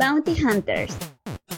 Bounty 0.00 0.34
Hunters, 0.42 0.96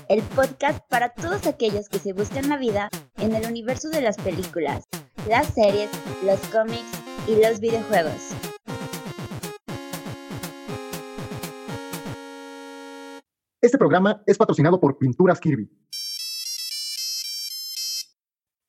el 0.09 0.21
podcast 0.21 0.81
para 0.89 1.11
todos 1.11 1.47
aquellos 1.47 1.89
que 1.89 2.01
se 2.01 2.13
buscan 2.13 2.49
la 2.49 2.57
vida 2.57 2.89
en 3.19 3.37
el 3.37 3.47
universo 3.47 3.89
de 3.89 4.01
las 4.01 4.17
películas, 4.17 4.83
las 5.29 5.47
series, 5.55 5.89
los 6.25 6.41
cómics 6.49 6.91
y 7.29 7.41
los 7.41 7.61
videojuegos. 7.61 8.35
Este 13.61 13.79
programa 13.79 14.25
es 14.27 14.37
patrocinado 14.37 14.81
por 14.81 14.99
Pinturas 14.99 15.39
Kirby. 15.39 15.71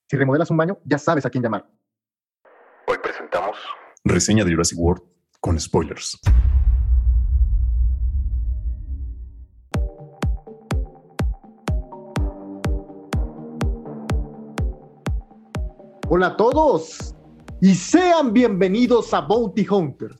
Si 0.07 0.15
remodelas 0.15 0.51
un 0.51 0.57
baño, 0.57 0.77
ya 0.85 0.99
sabes 0.99 1.25
a 1.25 1.31
quién 1.31 1.41
llamar. 1.41 1.67
Hoy 2.85 2.97
presentamos 3.01 3.57
reseña 4.03 4.45
de 4.45 4.51
Jurassic 4.51 4.77
World 4.77 5.01
con 5.39 5.59
spoilers. 5.59 6.19
Hola 16.09 16.27
a 16.27 16.37
todos 16.37 17.15
y 17.61 17.75
sean 17.75 18.33
bienvenidos 18.33 19.13
a 19.13 19.21
Bounty 19.21 19.65
Hunter. 19.67 20.11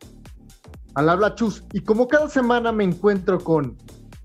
Al 0.96 1.10
habla 1.10 1.36
Chus 1.36 1.66
y 1.74 1.82
como 1.82 2.08
cada 2.08 2.30
semana 2.30 2.72
me 2.72 2.86
encuentro 2.86 3.38
con 3.38 3.78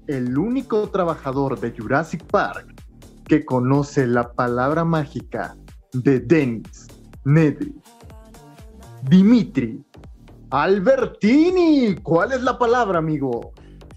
el 0.06 0.38
único 0.38 0.88
trabajador 0.88 1.58
de 1.58 1.74
Jurassic 1.76 2.24
Park 2.26 2.80
que 3.26 3.44
conoce 3.44 4.06
la 4.06 4.32
palabra 4.32 4.84
mágica 4.84 5.56
de 5.92 6.20
Dennis, 6.20 6.86
Nedry, 7.24 7.74
Dimitri, 9.02 9.84
Albertini. 10.50 11.96
¿Cuál 11.96 12.32
es 12.32 12.42
la 12.42 12.56
palabra, 12.56 13.00
amigo? 13.00 13.52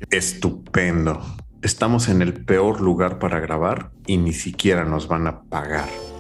Estupendo. 0.10 1.22
Estamos 1.62 2.10
en 2.10 2.24
el 2.24 2.44
peor 2.44 2.82
lugar 2.82 3.20
para 3.20 3.40
grabar 3.40 3.92
y 4.08 4.18
ni 4.18 4.34
siquiera 4.34 4.84
nos 4.84 5.08
van 5.08 5.28
a 5.28 5.44
pagar. 5.44 6.11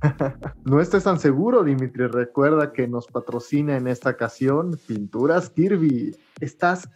no 0.64 0.80
estés 0.80 1.04
tan 1.04 1.18
seguro, 1.18 1.64
Dimitri. 1.64 2.06
Recuerda 2.06 2.72
que 2.72 2.88
nos 2.88 3.06
patrocina 3.06 3.76
en 3.76 3.86
esta 3.86 4.10
ocasión 4.10 4.78
Pinturas 4.86 5.50
Kirby. 5.50 6.16
¿Estás 6.40 6.88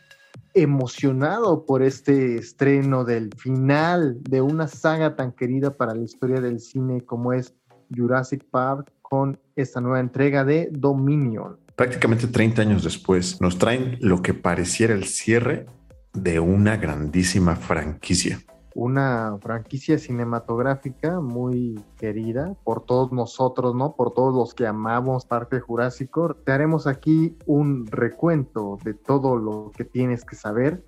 emocionado 0.54 1.64
por 1.64 1.82
este 1.82 2.36
estreno 2.36 3.04
del 3.04 3.30
final 3.36 4.22
de 4.22 4.40
una 4.40 4.68
saga 4.68 5.16
tan 5.16 5.32
querida 5.32 5.70
para 5.70 5.94
la 5.94 6.02
historia 6.02 6.40
del 6.40 6.60
cine 6.60 7.00
como 7.02 7.32
es 7.32 7.54
Jurassic 7.94 8.44
Park 8.50 8.92
con 9.00 9.38
esta 9.56 9.80
nueva 9.80 10.00
entrega 10.00 10.44
de 10.44 10.68
Dominion? 10.70 11.58
Prácticamente 11.74 12.26
30 12.26 12.62
años 12.62 12.84
después 12.84 13.40
nos 13.40 13.58
traen 13.58 13.96
lo 14.00 14.20
que 14.20 14.34
pareciera 14.34 14.94
el 14.94 15.04
cierre 15.04 15.66
de 16.12 16.38
una 16.38 16.76
grandísima 16.76 17.56
franquicia 17.56 18.38
una 18.74 19.38
franquicia 19.40 19.98
cinematográfica 19.98 21.20
muy 21.20 21.80
querida 21.98 22.54
por 22.64 22.84
todos 22.84 23.12
nosotros, 23.12 23.74
¿no? 23.74 23.94
Por 23.94 24.14
todos 24.14 24.34
los 24.34 24.54
que 24.54 24.66
amamos 24.66 25.26
Parque 25.26 25.60
Jurásico. 25.60 26.34
Te 26.44 26.52
haremos 26.52 26.86
aquí 26.86 27.36
un 27.46 27.86
recuento 27.86 28.78
de 28.84 28.94
todo 28.94 29.36
lo 29.36 29.72
que 29.76 29.84
tienes 29.84 30.24
que 30.24 30.36
saber 30.36 30.82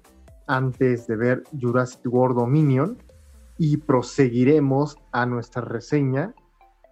antes 0.47 1.07
de 1.07 1.17
ver 1.17 1.43
Jurassic 1.61 2.01
World 2.07 2.37
Dominion 2.37 2.99
y 3.59 3.77
proseguiremos 3.77 4.97
a 5.13 5.27
nuestra 5.27 5.63
reseña 5.63 6.35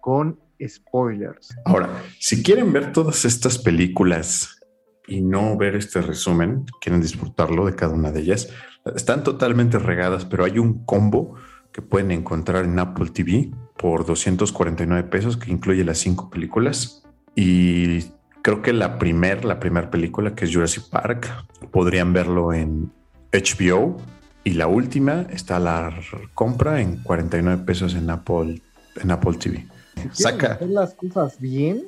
con 0.01 0.39
spoilers. 0.65 1.55
Ahora, 1.65 1.89
si 2.19 2.41
quieren 2.43 2.71
ver 2.71 2.93
todas 2.93 3.25
estas 3.25 3.57
películas 3.57 4.59
y 5.07 5.21
no 5.21 5.57
ver 5.57 5.75
este 5.75 6.01
resumen, 6.01 6.65
quieren 6.79 7.01
disfrutarlo 7.01 7.65
de 7.65 7.75
cada 7.75 7.93
una 7.93 8.11
de 8.11 8.21
ellas, 8.21 8.49
están 8.95 9.23
totalmente 9.23 9.79
regadas, 9.79 10.25
pero 10.25 10.45
hay 10.45 10.59
un 10.59 10.83
combo 10.85 11.35
que 11.71 11.81
pueden 11.81 12.11
encontrar 12.11 12.65
en 12.65 12.77
Apple 12.79 13.09
TV 13.09 13.51
por 13.77 14.05
249 14.05 15.09
pesos 15.09 15.37
que 15.37 15.51
incluye 15.51 15.83
las 15.83 15.97
cinco 15.97 16.29
películas. 16.29 17.03
Y 17.35 18.03
creo 18.41 18.61
que 18.61 18.73
la 18.73 18.99
primera, 18.99 19.41
la 19.43 19.59
primera 19.59 19.89
película 19.89 20.35
que 20.35 20.45
es 20.45 20.53
Jurassic 20.53 20.89
Park, 20.89 21.27
podrían 21.71 22.13
verlo 22.13 22.53
en 22.53 22.91
HBO. 23.31 23.97
Y 24.43 24.51
la 24.51 24.67
última 24.67 25.25
está 25.31 25.57
la 25.59 25.93
compra 26.33 26.81
en 26.81 27.01
49 27.01 27.63
pesos 27.65 27.95
en 27.95 28.09
Apple, 28.09 28.61
en 29.01 29.11
Apple 29.11 29.37
TV. 29.37 29.65
Saca. 30.11 30.53
Hacer 30.53 30.69
las 30.69 30.93
cosas 30.93 31.39
bien, 31.39 31.85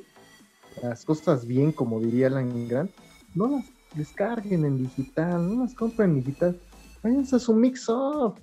las 0.81 1.03
cosas 1.03 1.45
bien, 1.45 1.73
como 1.73 1.99
diría 1.99 2.27
Alan 2.27 2.67
Grant, 2.67 2.91
no 3.35 3.47
las 3.47 3.65
descarguen 3.93 4.65
en 4.65 4.77
digital, 4.77 5.47
no 5.47 5.63
las 5.63 5.73
compren 5.73 6.11
en 6.11 6.23
digital 6.23 6.59
váyanse 7.05 7.35
a 7.35 7.39
su 7.39 7.53
mix-up. 7.53 8.39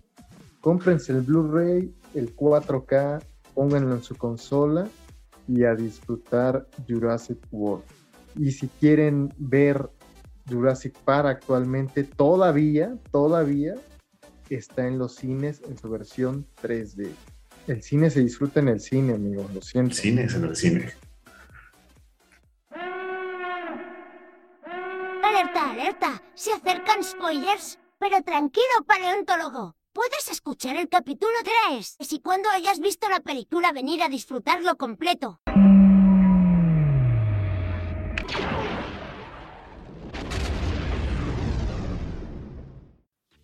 Cómprense 0.61 1.11
el 1.11 1.23
Blu-ray, 1.23 1.93
el 2.15 2.37
4K, 2.37 3.21
pónganlo 3.55 3.97
en 3.97 4.03
su 4.05 4.15
consola 4.15 4.89
y 5.49 5.65
a 5.65 5.75
disfrutar 5.75 6.69
Jurassic 6.89 7.39
World. 7.51 7.85
Y 8.37 8.53
si 8.53 8.69
quieren 8.69 9.35
ver 9.37 9.91
Jurassic 10.49 10.97
Park 11.05 11.27
actualmente, 11.27 12.05
todavía, 12.05 12.97
todavía 13.11 13.75
está 14.49 14.87
en 14.87 14.99
los 14.99 15.17
cines 15.17 15.61
en 15.69 15.77
su 15.77 15.91
versión 15.91 16.47
3D. 16.63 17.09
El 17.67 17.83
cine 17.83 18.11
se 18.11 18.21
disfruta 18.21 18.61
en 18.61 18.69
el 18.69 18.81
cine, 18.81 19.15
amigos, 19.15 19.53
lo 19.53 19.61
siento. 19.61 19.91
El 19.91 19.97
cine 19.97 20.25
es 20.25 20.35
en 20.35 20.45
el 20.45 20.55
cine. 20.55 20.93
Alerta, 25.25 25.71
alerta, 25.71 26.23
se 26.35 26.53
acercan 26.53 27.03
spoilers. 27.03 27.82
Pero 28.03 28.21
tranquilo, 28.25 28.85
paleontólogo. 28.85 29.77
Puedes 29.93 30.29
escuchar 30.29 30.75
el 30.75 30.89
capítulo 30.89 31.31
3 31.69 31.99
y 32.11 32.19
cuando 32.19 32.49
hayas 32.51 32.81
visto 32.81 33.09
la 33.09 33.21
película 33.21 33.71
venir 33.71 34.03
a 34.03 34.09
disfrutarlo 34.09 34.77
completo. 34.77 35.39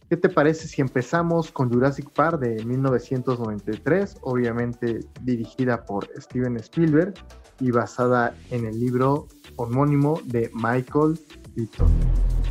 ¿Qué 0.08 0.16
te 0.16 0.28
parece 0.28 0.66
si 0.66 0.80
empezamos 0.80 1.52
con 1.52 1.70
Jurassic 1.70 2.10
Park 2.10 2.40
de 2.40 2.64
1993, 2.64 4.16
obviamente 4.22 5.04
dirigida 5.22 5.84
por 5.84 6.08
Steven 6.20 6.56
Spielberg 6.56 7.14
y 7.60 7.70
basada 7.70 8.34
en 8.50 8.66
el 8.66 8.80
libro 8.80 9.28
homónimo 9.54 10.20
de 10.24 10.50
Michael 10.52 11.16
Keaton? 11.54 12.47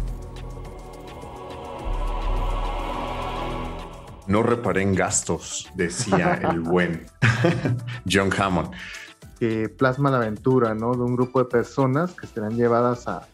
No 4.27 4.43
reparé 4.43 4.81
en 4.81 4.93
gastos, 4.93 5.71
decía 5.75 6.33
el 6.51 6.59
buen 6.59 7.05
John 8.11 8.29
Hammond. 8.37 8.71
Que 9.39 9.69
plasma 9.69 10.11
la 10.11 10.17
aventura, 10.17 10.75
¿no? 10.75 10.91
De 10.95 11.03
un 11.03 11.15
grupo 11.15 11.39
de 11.39 11.45
personas 11.45 12.11
que 12.11 12.27
serán 12.27 12.57
llevadas 12.57 13.07
a, 13.07 13.25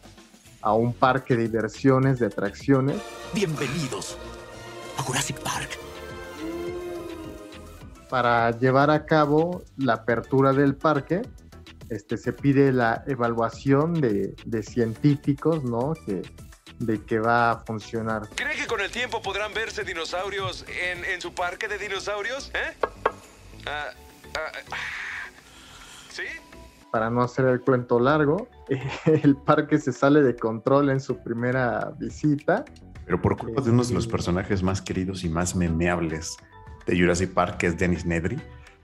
a 0.62 0.72
un 0.72 0.92
parque 0.92 1.34
de 1.34 1.48
diversiones, 1.48 2.20
de 2.20 2.26
atracciones. 2.26 2.98
Bienvenidos 3.34 4.16
a 4.96 5.02
Jurassic 5.02 5.40
Park. 5.40 5.70
Para 8.08 8.52
llevar 8.52 8.90
a 8.90 9.04
cabo 9.04 9.64
la 9.76 9.94
apertura 9.94 10.52
del 10.52 10.76
parque, 10.76 11.22
este, 11.88 12.16
se 12.16 12.32
pide 12.32 12.72
la 12.72 13.02
evaluación 13.08 13.94
de, 13.94 14.36
de 14.46 14.62
científicos, 14.62 15.64
¿no? 15.64 15.94
Que, 16.06 16.22
de 16.78 17.02
que 17.04 17.18
va 17.18 17.52
a 17.52 17.56
funcionar. 17.58 18.28
¿Cree 18.34 18.56
que 18.56 18.66
con 18.66 18.80
el 18.80 18.90
tiempo 18.90 19.22
podrán 19.22 19.52
verse 19.54 19.84
dinosaurios 19.84 20.64
en, 20.68 21.20
su 21.20 21.34
parque 21.34 21.68
de 21.68 21.78
dinosaurios? 21.78 22.50
¿Eh? 22.54 22.88
Ah, 23.66 23.90
ah, 24.36 24.76
¿Sí? 26.10 26.24
Para 26.90 27.10
no 27.10 27.22
hacer 27.22 27.46
el 27.46 27.60
cuento 27.60 27.98
largo, 27.98 28.48
el 29.06 29.36
parque 29.36 29.78
se 29.78 29.92
sale 29.92 30.22
de 30.22 30.36
control 30.36 30.90
en 30.90 31.00
su 31.00 31.22
primera 31.22 31.92
visita. 31.98 32.64
Pero 33.04 33.20
por 33.20 33.36
culpa 33.36 33.60
de 33.60 33.70
uno 33.70 33.84
de 33.84 33.94
los 33.94 34.06
personajes 34.06 34.62
más 34.62 34.80
queridos 34.80 35.24
y 35.24 35.28
más 35.28 35.54
memeables 35.54 36.36
de 36.86 36.98
Jurassic 36.98 37.32
Park, 37.32 37.58
que 37.58 37.66
es 37.66 37.78
Dennis 37.78 38.06
Nedry, 38.06 38.40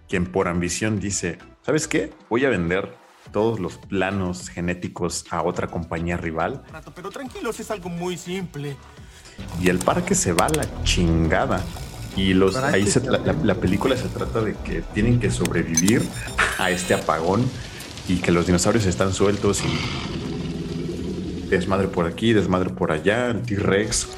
quien 0.09 0.27
por 0.27 0.49
ambición 0.49 0.99
dice, 0.99 1.39
¿sabes 1.63 1.87
qué? 1.87 2.13
Voy 2.29 2.45
a 2.45 2.51
vender 2.51 2.93
todos 3.33 3.61
los 3.61 3.79
planos 3.79 4.49
genéticos 4.49 5.25
a 5.31 5.43
otra 5.43 5.69
compañía 5.69 6.17
rival. 6.17 6.63
Pero 6.95 7.11
tranquilos, 7.11 7.61
es 7.61 7.71
algo 7.71 7.89
muy 7.89 8.17
simple. 8.17 8.77
Y 9.61 9.69
el 9.69 9.79
parque 9.79 10.15
se 10.15 10.33
va 10.33 10.47
a 10.47 10.51
la 10.51 10.85
chingada. 10.85 11.63
Y 12.17 12.35
los, 12.35 12.57
ahí 12.57 12.87
la, 13.43 13.55
película 13.55 13.97
se 13.97 14.09
trata 14.09 14.41
de 14.41 14.55
que 14.57 14.83
tienen 14.83 15.21
que 15.21 15.31
sobrevivir 15.31 16.03
a 16.59 16.71
este 16.71 16.93
apagón 16.93 17.49
y 18.09 18.17
que 18.17 18.33
los 18.33 18.47
dinosaurios 18.47 18.85
están 18.87 19.13
sueltos 19.13 19.63
y 19.63 21.49
desmadre 21.49 21.87
por 21.89 22.07
aquí, 22.07 22.33
desmadre 22.33 22.71
por 22.71 22.91
allá, 22.91 23.41
T-Rex. 23.47 24.09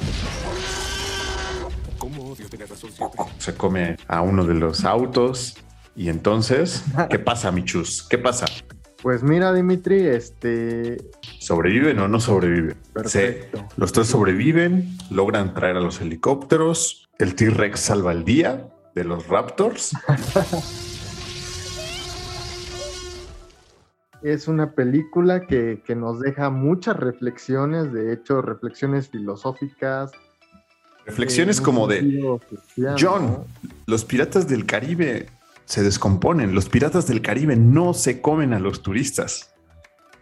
Se 3.37 3.55
come 3.55 3.97
a 4.07 4.21
uno 4.21 4.45
de 4.45 4.55
los 4.55 4.85
autos 4.85 5.55
y 5.95 6.09
entonces, 6.09 6.83
¿qué 7.09 7.19
pasa, 7.19 7.51
Michus? 7.51 8.01
¿Qué 8.09 8.17
pasa? 8.17 8.45
Pues 9.03 9.21
mira, 9.21 9.51
Dimitri, 9.51 10.07
este. 10.07 10.97
¿Sobreviven 11.39 11.99
o 11.99 12.07
no 12.07 12.21
sobreviven? 12.21 12.77
Perfecto. 12.93 13.57
Sí, 13.57 13.65
los 13.75 13.91
tres 13.91 14.07
sobreviven, 14.07 14.97
logran 15.11 15.53
traer 15.53 15.75
a 15.75 15.81
los 15.81 15.99
helicópteros, 15.99 17.09
el 17.19 17.35
T-Rex 17.35 17.81
salva 17.81 18.13
el 18.13 18.23
día 18.23 18.65
de 18.95 19.03
los 19.03 19.27
Raptors. 19.27 19.91
Es 24.21 24.47
una 24.47 24.71
película 24.71 25.47
que, 25.47 25.81
que 25.85 25.97
nos 25.97 26.21
deja 26.21 26.49
muchas 26.49 26.95
reflexiones, 26.95 27.91
de 27.91 28.13
hecho, 28.13 28.41
reflexiones 28.41 29.09
filosóficas. 29.09 30.13
Reflexiones 31.05 31.59
un 31.59 31.65
como 31.65 31.87
de. 31.87 32.39
John, 32.97 33.43
los 33.85 34.05
piratas 34.05 34.47
del 34.47 34.65
Caribe 34.65 35.27
se 35.65 35.83
descomponen, 35.83 36.55
los 36.55 36.69
piratas 36.69 37.07
del 37.07 37.21
Caribe 37.21 37.55
no 37.55 37.93
se 37.93 38.21
comen 38.21 38.53
a 38.53 38.59
los 38.59 38.81
turistas. 38.81 39.53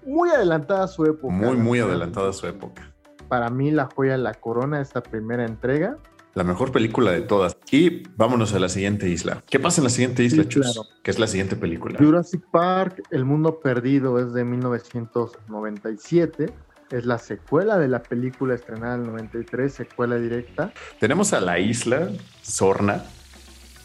Muy 0.05 0.29
adelantada 0.29 0.85
a 0.85 0.87
su 0.87 1.05
época. 1.05 1.33
Muy, 1.33 1.57
muy 1.57 1.79
adelantada 1.79 2.29
a 2.29 2.33
su 2.33 2.47
época. 2.47 2.91
Para 3.27 3.49
mí, 3.49 3.71
la 3.71 3.87
joya 3.95 4.13
de 4.13 4.17
la 4.17 4.33
corona, 4.33 4.81
esta 4.81 5.01
primera 5.01 5.45
entrega. 5.45 5.97
La 6.33 6.43
mejor 6.43 6.71
película 6.71 7.11
de 7.11 7.21
todas. 7.21 7.57
Y 7.71 8.03
vámonos 8.15 8.53
a 8.53 8.59
la 8.59 8.69
siguiente 8.69 9.09
isla. 9.09 9.43
¿Qué 9.49 9.59
pasa 9.59 9.81
en 9.81 9.85
la 9.85 9.89
siguiente 9.89 10.23
isla, 10.23 10.43
Sí, 10.43 10.49
Chus? 10.49 10.73
claro. 10.73 10.87
Que 11.03 11.11
es 11.11 11.19
la 11.19 11.27
siguiente 11.27 11.55
película. 11.55 11.97
Jurassic 11.99 12.41
Park, 12.51 13.03
El 13.11 13.25
Mundo 13.25 13.59
Perdido, 13.59 14.19
es 14.19 14.33
de 14.33 14.43
1997. 14.45 16.53
Es 16.91 17.05
la 17.05 17.17
secuela 17.19 17.77
de 17.77 17.87
la 17.87 18.01
película 18.03 18.53
estrenada 18.55 18.95
en 18.95 19.01
el 19.01 19.07
93, 19.07 19.73
secuela 19.73 20.15
directa. 20.17 20.73
Tenemos 20.99 21.31
a 21.33 21.39
la 21.39 21.57
isla 21.59 22.09
Sorna, 22.41 23.03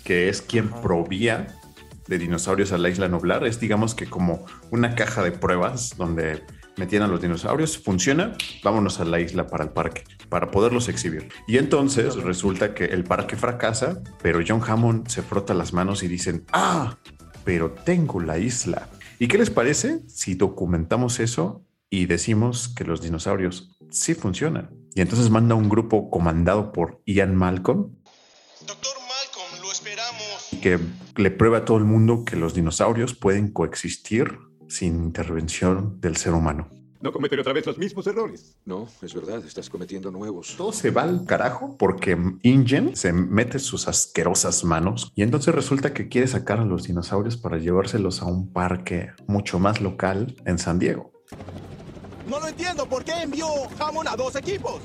que 0.06 0.29
es 0.29 0.41
quien 0.41 0.70
provía 0.70 1.49
de 2.06 2.19
dinosaurios 2.19 2.70
a 2.70 2.79
la 2.79 2.88
isla 2.88 3.08
Nublar. 3.08 3.44
Es 3.44 3.58
digamos 3.58 3.94
que 3.94 4.06
como 4.06 4.47
una 4.70 4.94
caja 4.94 5.23
de 5.25 5.32
pruebas 5.32 5.97
donde 5.97 6.44
metían 6.76 7.03
a 7.03 7.08
los 7.08 7.20
dinosaurios. 7.20 7.76
Funciona, 7.76 8.37
vámonos 8.62 9.00
a 9.00 9.05
la 9.05 9.19
isla 9.19 9.49
para 9.49 9.64
el 9.64 9.70
parque, 9.70 10.05
para 10.29 10.50
poderlos 10.50 10.88
exhibir. 10.88 11.29
Y 11.49 11.58
entonces 11.58 12.14
resulta 12.23 12.73
que 12.73 12.85
el 12.85 13.03
parque 13.03 13.35
fracasa, 13.37 14.00
pero 14.23 14.41
John 14.47 14.62
Hammond 14.64 15.08
se 15.08 15.23
frota 15.23 15.55
las 15.55 15.73
manos 15.73 16.05
y 16.05 16.09
dicen, 16.09 16.44
ah, 16.52 16.99
pero 17.44 17.73
tengo 17.73 18.20
la 18.20 18.38
isla. 18.38 18.88
¿Y 19.19 19.26
qué 19.26 19.38
les 19.38 19.50
parece 19.50 20.00
si 20.06 20.35
documentamos 20.35 21.19
eso 21.19 21.64
y 21.91 22.06
decimos 22.06 22.69
que 22.69 22.85
los 22.85 23.02
dinosaurios 23.02 23.76
sí 23.91 24.14
funcionan? 24.14 24.70
Y 24.94 25.00
entonces 25.00 25.31
manda 25.31 25.56
un 25.56 25.69
grupo 25.69 26.11
comandado 26.11 26.70
por 26.70 27.02
Ian 27.06 27.35
Malcolm 27.35 27.97
Doctor 28.67 29.06
que 30.66 30.80
le 31.14 31.30
prueba 31.30 31.58
a 31.58 31.64
todo 31.64 31.76
el 31.76 31.84
mundo 31.84 32.24
que 32.24 32.34
los 32.34 32.52
dinosaurios 32.52 33.14
pueden 33.14 33.52
coexistir 33.52 34.36
sin 34.66 35.00
intervención 35.00 36.00
del 36.00 36.16
ser 36.16 36.32
humano. 36.32 36.68
No 37.00 37.12
cometeré 37.12 37.40
otra 37.40 37.52
vez 37.52 37.64
los 37.66 37.78
mismos 37.78 38.04
errores. 38.08 38.56
No, 38.64 38.88
es 39.00 39.14
verdad, 39.14 39.44
estás 39.46 39.70
cometiendo 39.70 40.10
nuevos. 40.10 40.56
Todo 40.56 40.72
se 40.72 40.90
va 40.90 41.02
al 41.02 41.24
carajo 41.24 41.76
porque 41.78 42.18
Ingen 42.42 42.96
se 42.96 43.12
mete 43.12 43.60
sus 43.60 43.86
asquerosas 43.86 44.64
manos 44.64 45.12
y 45.14 45.22
entonces 45.22 45.54
resulta 45.54 45.94
que 45.94 46.08
quiere 46.08 46.26
sacar 46.26 46.58
a 46.58 46.64
los 46.64 46.82
dinosaurios 46.82 47.36
para 47.36 47.58
llevárselos 47.58 48.20
a 48.20 48.24
un 48.24 48.52
parque 48.52 49.12
mucho 49.28 49.60
más 49.60 49.80
local 49.80 50.34
en 50.46 50.58
San 50.58 50.80
Diego. 50.80 51.12
No 52.28 52.40
lo 52.40 52.48
entiendo. 52.48 52.88
¿Por 52.88 53.04
qué 53.04 53.12
envió 53.22 53.46
Hammond 53.78 54.08
a 54.08 54.16
dos 54.16 54.34
equipos? 54.34 54.80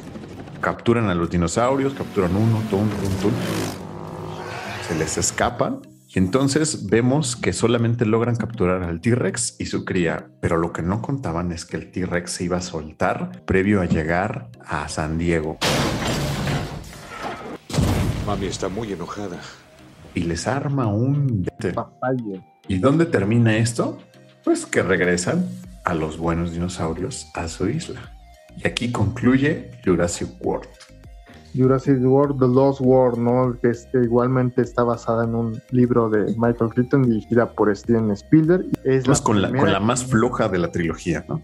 Capturan 0.60 1.10
a 1.10 1.16
los 1.16 1.32
dinosaurios, 1.32 1.96
capturan 1.96 2.36
uno, 2.36 2.62
tum, 2.70 2.88
tum, 2.88 3.14
tum. 3.20 3.91
Se 4.88 4.96
les 4.98 5.18
escapan 5.18 5.82
y 6.14 6.20
entonces 6.20 6.88
vemos 6.88 7.36
que 7.36 7.54
solamente 7.54 8.06
logran 8.06 8.36
capturar 8.36 8.84
al 8.84 9.00
T-Rex 9.00 9.56
y 9.60 9.66
su 9.68 9.86
cría, 9.86 10.28
pero 10.42 10.58
lo 10.58 10.74
que 10.74 10.82
no 10.82 11.02
contaban 11.02 11.52
es 11.52 11.66
que 11.66 11.78
el 11.78 11.90
T-Rex 11.92 12.32
se 12.32 12.44
iba 12.44 12.58
a 12.58 12.62
soltar 12.62 13.44
previo 13.46 13.82
a 13.82 13.86
llegar 13.86 14.50
a 14.66 14.90
San 14.90 15.18
Diego 15.18 15.58
Mami 18.26 18.46
está 18.46 18.70
muy 18.70 18.92
enojada. 18.94 19.40
y 20.14 20.22
les 20.22 20.48
arma 20.48 20.88
un... 20.88 21.48
Papaya. 21.74 22.46
¿Y 22.68 22.78
dónde 22.78 23.06
termina 23.06 23.56
esto? 23.58 23.98
Pues 24.44 24.66
que 24.66 24.84
regresan 24.84 25.48
a 25.86 25.94
los 25.94 26.18
buenos 26.18 26.52
dinosaurios 26.52 27.28
a 27.34 27.48
su 27.48 27.70
isla. 27.70 28.14
Y 28.58 28.68
aquí 28.68 28.92
concluye 28.92 29.72
Jurassic 29.84 30.30
World. 30.42 30.68
Jurassic 31.54 32.00
World, 32.02 32.40
The 32.40 32.48
Lost 32.48 32.82
World, 32.82 33.18
¿no? 33.20 33.58
Que 33.60 33.70
este, 33.70 34.04
igualmente 34.04 34.62
está 34.62 34.84
basada 34.84 35.26
en 35.26 35.36
un 35.36 35.62
libro 35.72 36.10
de 36.10 36.34
Michael 36.38 36.72
Crichton 36.74 37.04
dirigida 37.04 37.52
por 37.52 37.76
Steven 37.76 38.12
Spielberg. 38.12 38.66
Es 38.84 39.06
Pues 39.06 39.22
con 39.22 39.42
la, 39.42 39.50
con 39.50 39.72
la 39.72 39.80
más 39.80 40.06
floja 40.06 40.48
de 40.48 40.60
la 40.60 40.72
trilogía, 40.72 41.26
¿no? 41.28 41.42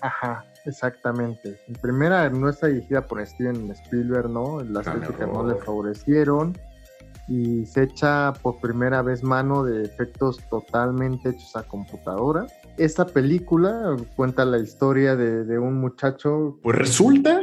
Ajá, 0.00 0.44
exactamente. 0.64 1.58
La 1.68 1.78
primera 1.80 2.30
no 2.30 2.48
está 2.48 2.68
dirigida 2.68 3.06
por 3.06 3.24
Steven 3.26 3.70
Spielberg, 3.70 4.30
¿no? 4.30 4.60
Las 4.60 4.84
Gran 4.84 5.00
críticas 5.00 5.28
no 5.32 5.46
le 5.46 5.54
favorecieron. 5.56 6.56
Y 7.28 7.64
se 7.66 7.84
echa 7.84 8.32
por 8.42 8.60
primera 8.60 9.00
vez 9.00 9.22
mano 9.22 9.62
de 9.62 9.84
efectos 9.84 10.38
totalmente 10.50 11.30
hechos 11.30 11.54
a 11.54 11.62
computadora. 11.62 12.46
Esta 12.76 13.06
película 13.06 13.96
cuenta 14.16 14.44
la 14.44 14.58
historia 14.58 15.14
de, 15.14 15.44
de 15.44 15.58
un 15.58 15.80
muchacho 15.80 16.58
Pues 16.62 16.76
resulta 16.76 17.40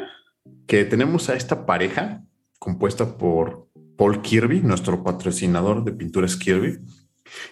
que 0.70 0.86
tenemos 0.86 1.30
a 1.30 1.34
esta 1.34 1.66
pareja 1.66 2.22
compuesta 2.60 3.18
por 3.18 3.68
Paul 3.98 4.22
Kirby, 4.22 4.62
nuestro 4.62 5.04
patrocinador 5.04 5.84
de 5.84 5.94
pinturas 5.94 6.36
Kirby, 6.36 6.78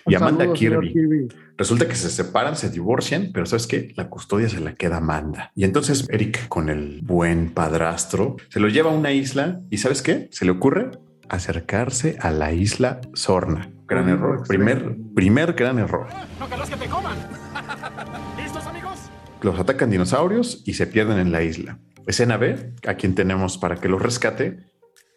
y 0.06 0.16
Un 0.16 0.16
Amanda 0.16 0.42
saludo, 0.42 0.54
Kirby. 0.54 0.94
Kirby. 0.94 1.28
Resulta 1.58 1.88
que 1.88 1.96
se 1.96 2.12
separan, 2.12 2.56
se 2.56 2.70
divorcian, 2.70 3.32
pero 3.34 3.48
sabes 3.48 3.66
que 3.66 3.92
la 3.96 4.08
custodia 4.08 4.48
se 4.50 4.60
la 4.60 4.76
queda 4.76 4.98
Amanda. 4.98 5.52
Y 5.56 5.64
entonces 5.64 6.08
Eric, 6.10 6.48
con 6.48 6.70
el 6.70 7.02
buen 7.02 7.56
padrastro, 7.56 8.36
se 8.50 8.60
lo 8.60 8.68
lleva 8.68 8.92
a 8.92 8.96
una 8.96 9.12
isla 9.12 9.62
y 9.72 9.80
sabes 9.80 10.04
qué? 10.04 10.30
Se 10.32 10.46
le 10.46 10.52
ocurre 10.52 10.92
acercarse 11.28 12.18
a 12.22 12.30
la 12.30 12.54
isla 12.54 13.02
Sorna. 13.16 13.72
Gran 13.88 14.10
error. 14.10 14.42
excelente. 14.42 14.76
Primer, 14.76 14.98
primer 15.16 15.54
gran 15.54 15.80
error. 15.80 16.08
¡No 16.40 16.48
querrás 16.48 16.70
que 16.70 16.78
te 16.78 16.86
coman! 16.86 17.18
¿Listos, 18.38 18.64
amigos? 18.68 19.00
Los 19.42 19.60
atacan 19.60 19.90
dinosaurios 19.90 20.62
y 20.68 20.76
se 20.76 20.86
pierden 20.86 21.18
en 21.18 21.32
la 21.32 21.42
isla. 21.42 21.80
Escena 22.08 22.38
B, 22.38 22.74
a 22.88 22.96
quien 22.96 23.16
tenemos 23.16 23.58
para 23.58 23.76
que 23.76 23.90
los 23.90 24.02
rescate, 24.02 24.60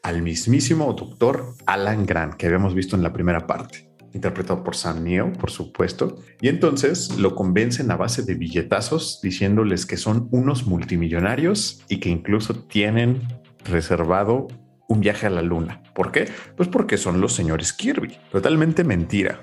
al 0.03 0.23
mismísimo 0.23 0.93
doctor 0.93 1.55
Alan 1.67 2.05
Grant, 2.05 2.35
que 2.35 2.47
habíamos 2.47 2.75
visto 2.75 2.97
en 2.97 3.03
la 3.03 3.13
primera 3.13 3.47
parte, 3.47 3.89
interpretado 4.13 4.65
por 4.65 4.75
Sam 4.75 5.05
Neill, 5.05 5.33
por 5.33 5.51
supuesto. 5.51 6.19
Y 6.41 6.49
entonces 6.49 7.17
lo 7.17 7.37
convencen 7.37 7.91
a 7.91 7.97
base 7.97 8.23
de 8.23 8.35
billetazos, 8.35 9.21
diciéndoles 9.23 9.87
que 9.87 9.97
son 9.97 10.29
unos 10.33 10.67
multimillonarios 10.67 11.85
y 11.89 12.01
que 12.01 12.09
incluso 12.09 12.55
tienen 12.65 13.23
reservado 13.65 14.49
un 14.91 15.01
viaje 15.01 15.27
a 15.29 15.31
la 15.31 15.41
luna. 15.41 15.81
¿Por 15.95 16.11
qué? 16.11 16.29
Pues 16.57 16.69
porque 16.69 16.99
son 16.99 17.21
los 17.21 17.33
señores 17.33 17.73
Kirby. 17.73 18.19
Totalmente 18.33 18.83
mentira. 18.83 19.41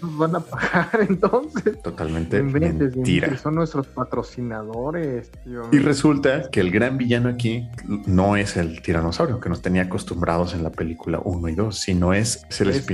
Van 0.00 0.34
a 0.36 0.40
pagar 0.40 1.00
entonces. 1.08 1.82
Totalmente 1.82 2.38
inventes, 2.38 2.96
mentira. 2.96 3.36
Son 3.36 3.54
nuestros 3.56 3.86
patrocinadores, 3.88 5.30
tío. 5.44 5.62
Y 5.70 5.78
resulta 5.80 6.50
que 6.50 6.60
el 6.60 6.70
gran 6.70 6.96
villano 6.96 7.28
aquí 7.28 7.68
no 8.06 8.36
es 8.36 8.56
el 8.56 8.80
tiranosaurio 8.80 9.38
que 9.38 9.50
nos 9.50 9.60
tenía 9.60 9.82
acostumbrados 9.82 10.54
en 10.54 10.62
la 10.62 10.70
película 10.70 11.20
1 11.22 11.48
y 11.50 11.54
2, 11.54 11.78
sino 11.78 12.14
es, 12.14 12.46
el 12.58 12.70
Es-. 12.70 12.86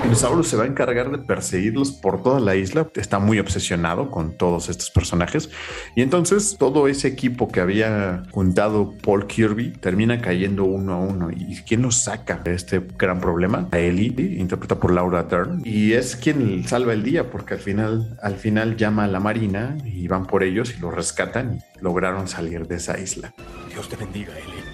Spinosaurus 0.00 0.48
se 0.48 0.56
va 0.56 0.64
a 0.64 0.66
encargar 0.66 1.10
de 1.10 1.18
perseguirlos 1.18 1.92
por 1.92 2.22
toda 2.22 2.40
la 2.40 2.56
isla. 2.56 2.88
Está 2.94 3.18
muy 3.18 3.38
obsesionado 3.38 4.10
con 4.10 4.34
todos 4.38 4.70
estos 4.70 4.90
personajes. 4.90 5.50
Y 5.94 6.00
entonces 6.00 6.56
todo 6.58 6.88
ese 6.88 7.06
equipo 7.06 7.48
que 7.48 7.60
había 7.60 8.22
juntado 8.30 8.94
Paul 9.04 9.26
Kirby 9.26 9.72
termina 9.72 10.22
cayendo 10.22 10.64
uno 10.64 10.94
a 10.94 10.96
uno. 10.96 11.30
¿Y 11.30 11.54
quién 11.68 11.82
los 11.82 11.96
saca 11.96 12.38
de 12.38 12.54
este 12.54 12.80
gran 12.98 13.20
problema? 13.20 13.68
A 13.72 13.78
Ellie, 13.78 14.38
interpretada 14.38 14.80
por 14.80 14.94
Laura 14.94 15.22
Dern. 15.24 15.60
Y 15.66 15.92
es 15.92 16.16
quien 16.16 16.66
salva 16.66 16.94
el 16.94 17.02
día 17.02 17.30
porque 17.30 17.54
al 17.54 17.60
final, 17.60 18.18
al 18.22 18.36
final 18.36 18.78
llama 18.78 19.04
a 19.04 19.08
la 19.08 19.20
marina 19.20 19.76
y 19.84 20.08
van 20.08 20.26
por 20.26 20.42
ellos 20.42 20.74
y 20.76 20.80
los 20.80 20.94
rescatan 20.94 21.58
y 21.58 21.82
lograron 21.82 22.26
salir 22.26 22.66
de 22.66 22.76
esa 22.76 22.98
isla. 22.98 23.34
Dios 23.68 23.86
te 23.90 23.96
bendiga, 23.96 24.32
Ellie. 24.32 24.69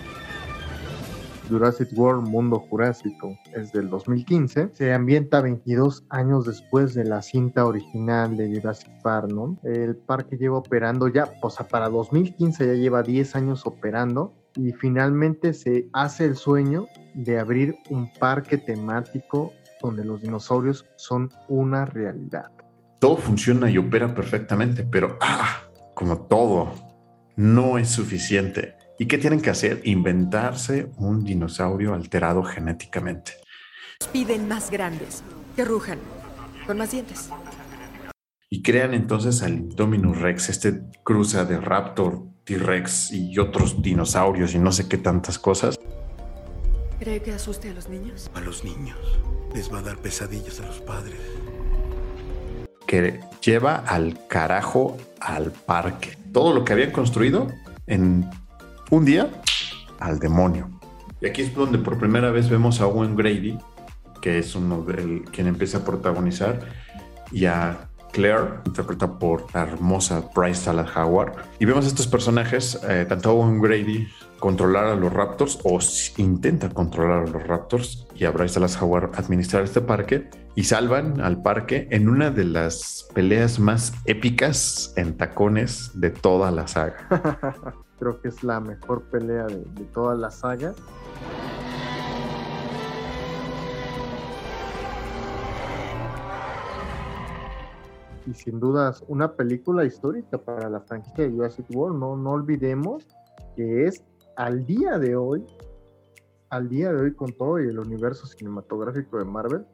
Jurassic 1.49 1.89
World 1.97 2.29
Mundo 2.29 2.59
Jurásico 2.59 3.39
es 3.55 3.73
del 3.73 3.89
2015. 3.89 4.71
Se 4.73 4.93
ambienta 4.93 5.41
22 5.41 6.05
años 6.11 6.47
después 6.47 6.95
de 6.95 7.05
la 7.05 7.23
cinta 7.23 7.65
original 7.65 8.37
de 8.37 8.55
Jurassic 8.55 8.91
Park, 9.03 9.31
¿no? 9.31 9.59
El 9.63 9.97
parque 9.97 10.37
lleva 10.37 10.59
operando 10.59 11.09
ya, 11.09 11.33
o 11.43 11.51
sea, 11.51 11.67
para 11.69 11.89
2015 11.89 12.67
ya 12.67 12.73
lleva 12.75 13.03
10 13.03 13.37
años 13.37 13.67
operando 13.67 14.35
y 14.57 14.73
finalmente 14.73 15.53
se 15.53 15.89
hace 15.93 16.25
el 16.25 16.37
sueño 16.37 16.87
de 17.15 17.39
abrir 17.39 17.77
un 17.91 18.13
parque 18.19 18.59
temático 18.59 19.53
donde 19.83 20.05
los 20.05 20.23
dinosaurios 20.23 20.87
son 20.97 21.31
una 21.49 21.85
realidad. 21.85 22.51
todo 22.99 23.19
funciona 23.19 23.71
y 23.71 23.79
opera 23.79 24.15
perfectamente, 24.15 24.83
pero 24.83 25.19
ah, 25.21 25.61
como 25.95 26.23
todo, 26.27 26.73
no 27.37 27.79
es 27.79 27.91
suficiente. 27.91 28.75
¿Y 28.99 29.07
qué 29.07 29.19
tienen 29.19 29.41
que 29.41 29.51
hacer? 29.51 29.83
Inventarse 29.85 30.91
un 30.97 31.23
dinosaurio 31.23 31.93
alterado 31.95 32.43
genéticamente. 32.43 33.33
Piden 34.13 34.49
más 34.49 34.71
grandes, 34.71 35.23
que 35.55 35.65
rujan, 35.65 35.99
con 36.67 36.79
más 36.79 36.91
dientes. 36.91 37.29
y 38.49 38.63
crean 38.63 38.95
entonces 38.95 39.43
al 39.43 39.55
Indominus 39.55 40.19
Rex, 40.19 40.49
este 40.49 40.81
cruza 41.05 41.45
de 41.45 41.61
Raptor, 41.61 42.23
T-Rex 42.45 43.11
y 43.13 43.39
otros 43.39 43.83
dinosaurios 43.83 44.55
y 44.55 44.59
no 44.59 44.71
sé 44.73 44.89
qué 44.89 44.97
tantas 44.97 45.39
cosas. 45.39 45.77
¿Cree 46.99 47.21
que 47.21 47.33
asuste 47.33 47.69
a 47.71 47.75
los 47.75 47.89
niños? 47.89 48.31
A 48.35 48.41
los 48.41 48.65
niños. 48.65 48.97
Les 49.55 49.71
va 49.71 49.81
a 49.81 49.83
dar 49.83 49.99
pesadillas 49.99 50.61
a 50.61 50.67
los 50.67 50.81
padres. 50.81 51.19
Que 52.87 53.21
lleva 53.45 53.77
al 53.77 54.27
carajo 54.29 54.97
al 55.21 55.51
parque. 55.51 56.17
Todo 56.33 56.55
lo 56.55 56.65
que 56.65 56.73
habían 56.73 56.93
construido 56.93 57.49
en 57.87 58.31
un 58.91 59.05
día 59.05 59.31
al 59.99 60.19
demonio. 60.19 60.71
Y 61.21 61.27
aquí 61.27 61.43
es 61.43 61.55
donde 61.55 61.79
por 61.79 61.99
primera 61.99 62.31
vez 62.31 62.49
vemos 62.49 62.81
a 62.81 62.87
Owen 62.87 63.17
Grady, 63.17 63.59
que 64.21 64.39
es 64.39 64.55
uno 64.55 64.83
del 64.83 65.25
quien 65.33 65.47
empieza 65.47 65.79
a 65.79 65.85
protagonizar, 65.85 66.61
y 67.33 67.47
a 67.47 67.89
Claire, 68.13 68.61
interpretada 68.65 69.19
por 69.19 69.55
la 69.55 69.63
hermosa 69.63 70.31
Bryce 70.35 70.67
Dallas 70.67 70.97
Howard. 70.97 71.35
Y 71.59 71.65
vemos 71.65 71.85
a 71.85 71.89
estos 71.89 72.07
personajes, 72.07 72.79
eh, 72.89 73.05
tanto 73.09 73.33
Owen 73.33 73.61
Grady, 73.61 74.09
controlar 74.39 74.87
a 74.87 74.95
los 74.95 75.13
Raptors 75.13 75.59
o 75.65 75.79
intenta 76.17 76.69
controlar 76.69 77.27
a 77.27 77.31
los 77.31 77.47
Raptors 77.47 78.07
y 78.15 78.25
a 78.25 78.31
Bryce 78.31 78.55
Dallas 78.55 78.81
Howard 78.81 79.11
administrar 79.17 79.65
este 79.65 79.81
parque 79.81 80.31
y 80.55 80.65
salvan 80.65 81.21
al 81.21 81.43
parque 81.43 81.89
en 81.91 82.09
una 82.09 82.31
de 82.31 82.45
las 82.45 83.09
peleas 83.15 83.59
más 83.59 83.93
épicas 84.05 84.93
en 84.97 85.17
tacones 85.17 85.91
de 85.95 86.11
toda 86.11 86.51
la 86.51 86.67
saga. 86.67 87.75
Creo 87.99 88.21
que 88.21 88.29
es 88.29 88.43
la 88.45 88.61
mejor 88.61 89.03
pelea 89.05 89.47
de, 89.47 89.65
de 89.65 89.85
toda 89.93 90.15
la 90.15 90.31
saga. 90.31 90.75
y 98.27 98.35
sin 98.35 98.61
dudas 98.61 99.05
una 99.09 99.33
película 99.33 99.85
histórica 99.85 100.39
para 100.39 100.69
la 100.69 100.81
franquicia 100.81 101.25
de 101.25 101.31
Jurassic 101.31 101.67
World. 101.71 101.99
No, 101.99 102.17
no 102.17 102.31
olvidemos 102.31 103.07
que 103.55 103.87
es 103.87 104.03
al 104.37 104.67
día 104.67 104.99
de 104.99 105.17
hoy, 105.17 105.45
al 106.51 106.69
día 106.69 106.93
de 106.93 107.03
hoy 107.03 107.15
con 107.15 107.33
todo 107.33 107.61
y 107.61 107.69
el 107.69 107.79
universo 107.79 108.27
cinematográfico 108.27 109.19
de 109.19 109.25
Marvel, 109.25 109.65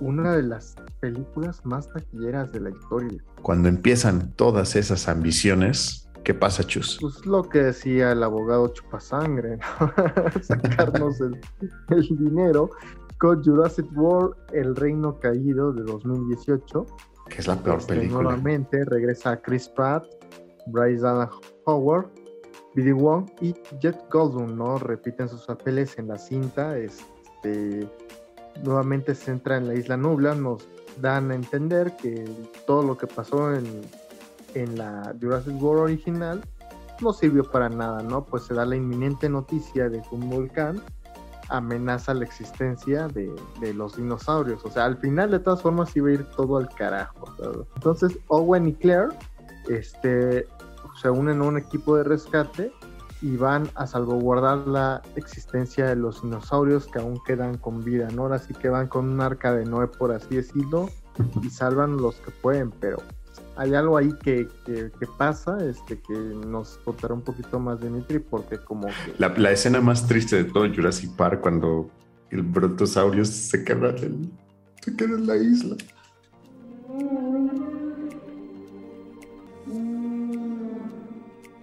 una 0.00 0.36
de 0.36 0.44
las 0.44 0.76
películas 1.00 1.64
más 1.66 1.92
taquilleras 1.92 2.52
de 2.52 2.60
la 2.60 2.70
historia. 2.70 3.22
Cuando 3.42 3.68
empiezan 3.68 4.32
todas 4.32 4.76
esas 4.76 5.08
ambiciones, 5.08 6.07
¿qué 6.24 6.34
pasa, 6.34 6.62
Chus? 6.64 6.98
Pues 7.00 7.24
lo 7.26 7.42
que 7.42 7.58
decía 7.64 8.12
el 8.12 8.22
abogado 8.22 8.68
Chupasangre, 8.68 9.56
¿no? 9.56 9.92
sacarnos 10.42 11.20
el, 11.20 11.40
el 11.90 12.18
dinero 12.18 12.70
con 13.18 13.42
Jurassic 13.42 13.86
World, 13.96 14.36
El 14.52 14.76
Reino 14.76 15.18
Caído 15.18 15.72
de 15.72 15.82
2018 15.82 16.86
que 17.28 17.38
es 17.38 17.46
la 17.46 17.56
peor 17.56 17.78
este, 17.78 17.94
película. 17.94 18.22
Nuevamente 18.22 18.84
regresa 18.84 19.40
Chris 19.40 19.68
Pratt, 19.68 20.04
Bryce 20.66 21.02
Dallas 21.02 21.30
Howard, 21.64 22.08
Billy 22.74 22.92
Wong 22.92 23.30
y 23.40 23.54
Jet 23.80 23.96
Goldblum, 24.10 24.56
¿no? 24.56 24.78
Repiten 24.78 25.28
sus 25.28 25.42
papeles 25.42 25.98
en 25.98 26.08
la 26.08 26.18
cinta. 26.18 26.76
Este, 26.78 27.88
nuevamente 28.62 29.14
se 29.14 29.30
entra 29.30 29.56
en 29.56 29.68
la 29.68 29.74
isla 29.74 29.96
Nubla, 29.96 30.34
nos 30.34 30.66
dan 31.00 31.30
a 31.30 31.34
entender 31.34 31.96
que 31.96 32.24
todo 32.66 32.82
lo 32.82 32.96
que 32.96 33.06
pasó 33.06 33.54
en, 33.54 33.64
en 34.54 34.78
la 34.78 35.14
Jurassic 35.20 35.60
World 35.60 35.82
original 35.82 36.40
no 37.00 37.12
sirvió 37.12 37.44
para 37.44 37.68
nada, 37.68 38.02
¿no? 38.02 38.24
Pues 38.24 38.44
se 38.44 38.54
da 38.54 38.64
la 38.64 38.76
inminente 38.76 39.28
noticia 39.28 39.88
de 39.88 40.02
que 40.02 40.14
un 40.14 40.28
volcán 40.28 40.82
amenaza 41.48 42.12
la 42.14 42.24
existencia 42.24 43.08
de, 43.08 43.32
los 43.74 43.96
dinosaurios. 43.96 44.64
O 44.64 44.70
sea, 44.70 44.84
al 44.84 44.98
final 44.98 45.30
de 45.30 45.38
todas 45.38 45.62
formas 45.62 45.96
iba 45.96 46.08
a 46.08 46.12
ir 46.12 46.24
todo 46.36 46.58
al 46.58 46.68
carajo. 46.68 47.32
Entonces 47.76 48.18
Owen 48.28 48.68
y 48.68 48.74
Claire 48.74 49.08
este, 49.68 50.46
se 51.00 51.10
unen 51.10 51.40
a 51.40 51.44
un 51.44 51.58
equipo 51.58 51.96
de 51.96 52.04
rescate 52.04 52.72
y 53.20 53.36
van 53.36 53.68
a 53.74 53.86
salvaguardar 53.86 54.58
la 54.68 55.02
existencia 55.16 55.86
de 55.86 55.96
los 55.96 56.22
dinosaurios 56.22 56.86
que 56.86 57.00
aún 57.00 57.20
quedan 57.26 57.56
con 57.56 57.82
vida, 57.82 58.08
¿no? 58.12 58.22
Ahora 58.22 58.38
sí 58.38 58.54
que 58.54 58.68
van 58.68 58.86
con 58.86 59.08
un 59.08 59.20
arca 59.20 59.52
de 59.52 59.64
Noé, 59.64 59.88
por 59.88 60.12
así 60.12 60.36
decirlo, 60.36 60.88
y 61.42 61.50
salvan 61.50 61.96
los 61.96 62.16
que 62.16 62.30
pueden, 62.30 62.70
pero 62.70 62.98
hay 63.58 63.74
algo 63.74 63.96
ahí 63.96 64.12
que, 64.22 64.48
que, 64.64 64.90
que, 64.98 65.06
pasa, 65.18 65.58
este, 65.64 66.00
que 66.00 66.14
nos 66.14 66.78
contará 66.84 67.12
un 67.12 67.22
poquito 67.22 67.58
más 67.58 67.80
Dimitri, 67.80 68.20
porque 68.20 68.56
como 68.58 68.86
que... 68.86 69.14
La, 69.18 69.28
la, 69.36 69.50
escena 69.50 69.80
más 69.80 70.06
triste 70.06 70.36
de 70.36 70.44
todo 70.44 70.72
Jurassic 70.72 71.10
Park, 71.16 71.40
cuando 71.40 71.90
el 72.30 72.42
brontosaurio 72.42 73.24
se 73.24 73.64
queda 73.64 73.90
en, 73.96 74.30
se 74.80 74.94
queda 74.94 75.16
en 75.16 75.26
la 75.26 75.36
isla. 75.36 75.76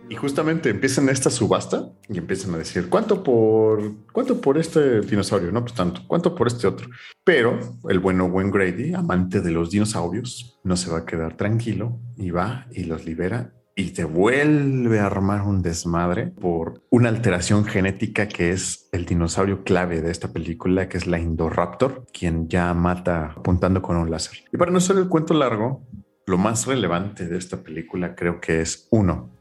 Y 0.07 0.15
justamente 0.15 0.69
empiezan 0.69 1.09
esta 1.09 1.31
subasta 1.31 1.89
y 2.07 2.19
empiezan 2.19 2.53
a 2.53 2.59
decir, 2.59 2.89
¿cuánto 2.89 3.23
por, 3.23 3.81
cuánto 4.11 4.39
por 4.39 4.57
este 4.57 5.01
dinosaurio? 5.01 5.51
No, 5.51 5.61
pues 5.61 5.73
tanto. 5.73 6.01
¿Cuánto 6.05 6.35
por 6.35 6.47
este 6.47 6.67
otro? 6.67 6.89
Pero 7.23 7.59
el 7.89 7.99
bueno 7.99 8.25
Wayne 8.25 8.51
Grady, 8.51 8.93
amante 8.93 9.41
de 9.41 9.51
los 9.51 9.71
dinosaurios, 9.71 10.59
no 10.63 10.77
se 10.77 10.91
va 10.91 10.99
a 10.99 11.05
quedar 11.05 11.35
tranquilo 11.35 11.99
y 12.17 12.29
va 12.29 12.67
y 12.71 12.83
los 12.83 13.05
libera 13.05 13.55
y 13.75 13.91
te 13.91 14.05
vuelve 14.05 14.99
a 14.99 15.07
armar 15.07 15.41
un 15.41 15.61
desmadre 15.61 16.27
por 16.27 16.81
una 16.89 17.09
alteración 17.09 17.65
genética 17.65 18.27
que 18.27 18.51
es 18.51 18.87
el 18.93 19.05
dinosaurio 19.05 19.63
clave 19.63 20.01
de 20.01 20.11
esta 20.11 20.31
película, 20.31 20.87
que 20.87 20.97
es 20.97 21.07
la 21.07 21.19
Indoraptor, 21.19 22.05
quien 22.13 22.47
ya 22.47 22.73
mata 22.73 23.33
apuntando 23.35 23.81
con 23.81 23.97
un 23.97 24.09
láser. 24.09 24.45
Y 24.53 24.57
para 24.57 24.71
no 24.71 24.79
ser 24.79 24.95
el 24.97 25.09
cuento 25.09 25.33
largo, 25.33 25.85
lo 26.25 26.37
más 26.37 26.65
relevante 26.67 27.27
de 27.27 27.37
esta 27.37 27.63
película 27.63 28.15
creo 28.15 28.39
que 28.39 28.61
es 28.61 28.87
uno, 28.91 29.34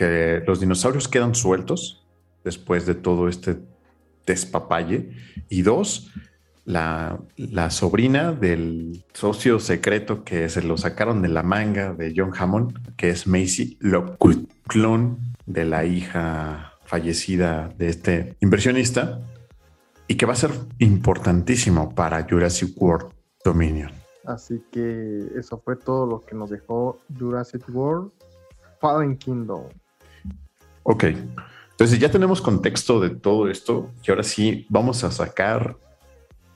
que 0.00 0.42
los 0.46 0.60
dinosaurios 0.60 1.08
quedan 1.08 1.34
sueltos 1.34 2.02
después 2.42 2.86
de 2.86 2.94
todo 2.94 3.28
este 3.28 3.58
despapalle. 4.24 5.10
Y 5.50 5.60
dos, 5.60 6.10
la, 6.64 7.20
la, 7.36 7.68
sobrina 7.68 8.32
del 8.32 9.04
socio 9.12 9.60
secreto 9.60 10.24
que 10.24 10.48
se 10.48 10.62
lo 10.62 10.78
sacaron 10.78 11.20
de 11.20 11.28
la 11.28 11.42
manga 11.42 11.92
de 11.92 12.14
John 12.16 12.32
Hammond, 12.34 12.96
que 12.96 13.10
es 13.10 13.26
Macy, 13.26 13.76
lo 13.78 14.16
clon 14.66 15.18
de 15.44 15.66
la 15.66 15.84
hija 15.84 16.78
fallecida 16.86 17.68
de 17.76 17.90
este 17.90 18.36
inversionista 18.40 19.20
y 20.08 20.14
que 20.14 20.24
va 20.24 20.32
a 20.32 20.36
ser 20.36 20.52
importantísimo 20.78 21.94
para 21.94 22.26
Jurassic 22.26 22.72
World 22.80 23.12
Dominion. 23.44 23.90
Así 24.24 24.62
que 24.72 25.26
eso 25.36 25.60
fue 25.62 25.76
todo 25.76 26.06
lo 26.06 26.22
que 26.22 26.34
nos 26.34 26.48
dejó 26.48 27.00
Jurassic 27.18 27.68
World 27.68 28.10
Fallen 28.80 29.18
Kingdom. 29.18 29.64
Ok, 30.82 31.04
entonces 31.80 31.98
ya 31.98 32.10
tenemos 32.10 32.42
contexto 32.42 33.00
de 33.00 33.10
todo 33.10 33.48
esto 33.48 33.90
y 34.02 34.10
ahora 34.10 34.22
sí 34.22 34.66
vamos 34.68 35.02
a 35.04 35.10
sacar 35.10 35.76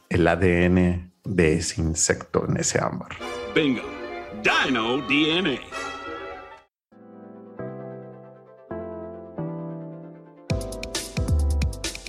el 0.08 0.28
ADN 0.28 1.12
de 1.24 1.54
ese 1.54 1.80
insecto 1.80 2.44
en 2.46 2.58
ese 2.58 2.78
ámbar. 2.78 3.10
Bingo, 3.54 3.82
Dino 4.42 4.98
DNA. 4.98 5.60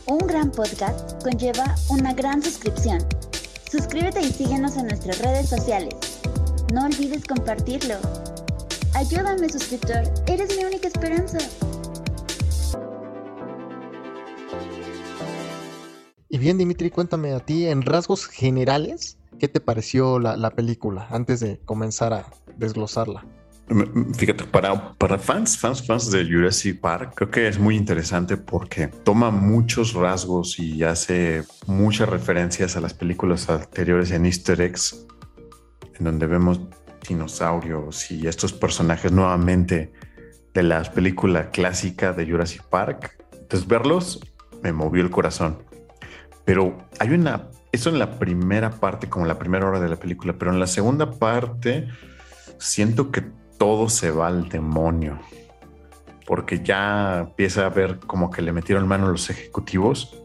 Un 0.08 0.28
gran 0.28 0.52
podcast 0.52 1.24
conlleva 1.24 1.74
una 1.90 2.14
gran 2.14 2.44
suscripción. 2.44 3.00
Suscríbete 3.72 4.22
y 4.22 4.32
síguenos 4.32 4.78
en 4.78 4.88
nuestras 4.88 5.20
redes 5.20 5.50
sociales. 5.50 5.96
No 6.74 6.86
olvides 6.86 7.24
compartirlo. 7.24 7.96
Ayúdame, 8.94 9.50
suscriptor. 9.50 10.04
Eres 10.28 10.56
mi 10.58 10.64
única 10.66 10.88
esperanza. 10.88 11.40
Y 16.30 16.38
bien, 16.38 16.58
Dimitri, 16.58 16.90
cuéntame 16.90 17.34
a 17.34 17.40
ti, 17.40 17.68
en 17.68 17.84
rasgos 17.84 18.28
generales, 18.28 19.18
¿qué 19.40 19.48
te 19.48 19.60
pareció 19.60 20.20
la, 20.20 20.36
la 20.38 20.52
película 20.52 21.08
antes 21.12 21.40
de 21.40 21.60
comenzar 21.66 22.14
a 22.14 22.26
desglosarla? 22.58 23.26
Fíjate, 24.16 24.44
para, 24.44 24.94
para 24.94 25.18
fans, 25.18 25.58
fans, 25.58 25.86
fans 25.86 26.12
de 26.12 26.24
Jurassic 26.24 26.80
Park, 26.80 27.14
creo 27.16 27.32
que 27.32 27.48
es 27.48 27.58
muy 27.58 27.76
interesante 27.76 28.38
porque 28.38 28.88
toma 28.88 29.32
muchos 29.32 29.94
rasgos 29.94 30.60
y 30.60 30.84
hace 30.84 31.44
muchas 31.66 32.08
referencias 32.08 32.76
a 32.76 32.82
las 32.82 32.94
películas 32.94 33.50
anteriores 33.50 34.12
en 34.12 34.28
Easter 34.28 34.62
eggs, 34.62 35.08
en 35.98 36.06
donde 36.06 36.28
vemos 36.28 36.62
dinosaurios 37.08 38.12
y 38.12 38.28
estos 38.28 38.54
personajes 38.54 39.12
nuevamente 39.12 39.92
de 40.54 40.64
la 40.64 40.84
película 40.84 41.50
clásica 41.50 42.14
de 42.14 42.30
Jurassic 42.30 42.62
Park. 42.64 43.18
Entonces, 43.34 43.68
verlos 43.68 44.20
me 44.62 44.74
movió 44.74 45.02
el 45.04 45.10
corazón. 45.10 45.58
Pero 46.46 46.78
hay 47.00 47.10
una, 47.10 47.50
eso 47.72 47.90
en 47.90 48.00
la 48.00 48.20
primera 48.20 48.70
parte, 48.70 49.10
como 49.10 49.26
la 49.26 49.38
primera 49.38 49.68
hora 49.68 49.80
de 49.80 49.90
la 49.90 49.96
película, 49.96 50.36
pero 50.38 50.52
en 50.52 50.60
la 50.60 50.68
segunda 50.68 51.12
parte 51.12 51.88
siento 52.60 53.12
que 53.12 53.24
todo 53.58 53.90
se 53.90 54.12
va 54.12 54.28
al 54.28 54.50
demonio, 54.50 55.20
porque 56.26 56.64
ya 56.64 57.22
empieza 57.22 57.66
a 57.66 57.70
ver 57.70 58.00
como 58.00 58.30
que 58.30 58.42
le 58.42 58.52
metieron 58.52 58.88
mano 58.88 59.08
los 59.08 59.30
ejecutivos 59.30 60.18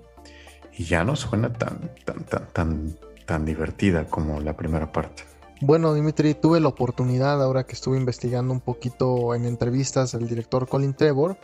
y 0.76 0.84
ya 0.84 1.04
no 1.04 1.16
suena 1.16 1.52
tan, 1.52 1.90
tan, 2.04 2.24
tan, 2.24 2.46
tan, 2.52 2.96
tan 3.26 3.44
divertida 3.44 4.04
como 4.04 4.40
la 4.40 4.56
primera 4.56 4.92
parte. 4.92 5.24
Bueno, 5.62 5.92
Dimitri, 5.92 6.32
tuve 6.32 6.58
la 6.58 6.68
oportunidad 6.68 7.42
ahora 7.42 7.64
que 7.64 7.74
estuve 7.74 7.98
investigando 7.98 8.50
un 8.52 8.60
poquito 8.60 9.34
en 9.34 9.44
entrevistas 9.44 10.12
del 10.12 10.26
director 10.26 10.66
Colin 10.66 10.94
Trevor, 10.94 11.36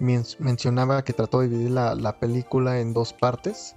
mencionaba 0.00 1.04
que 1.04 1.12
trató 1.12 1.40
de 1.40 1.48
dividir 1.48 1.70
la, 1.70 2.16
película 2.18 2.80
en 2.80 2.92
dos 2.92 3.12
partes, 3.12 3.76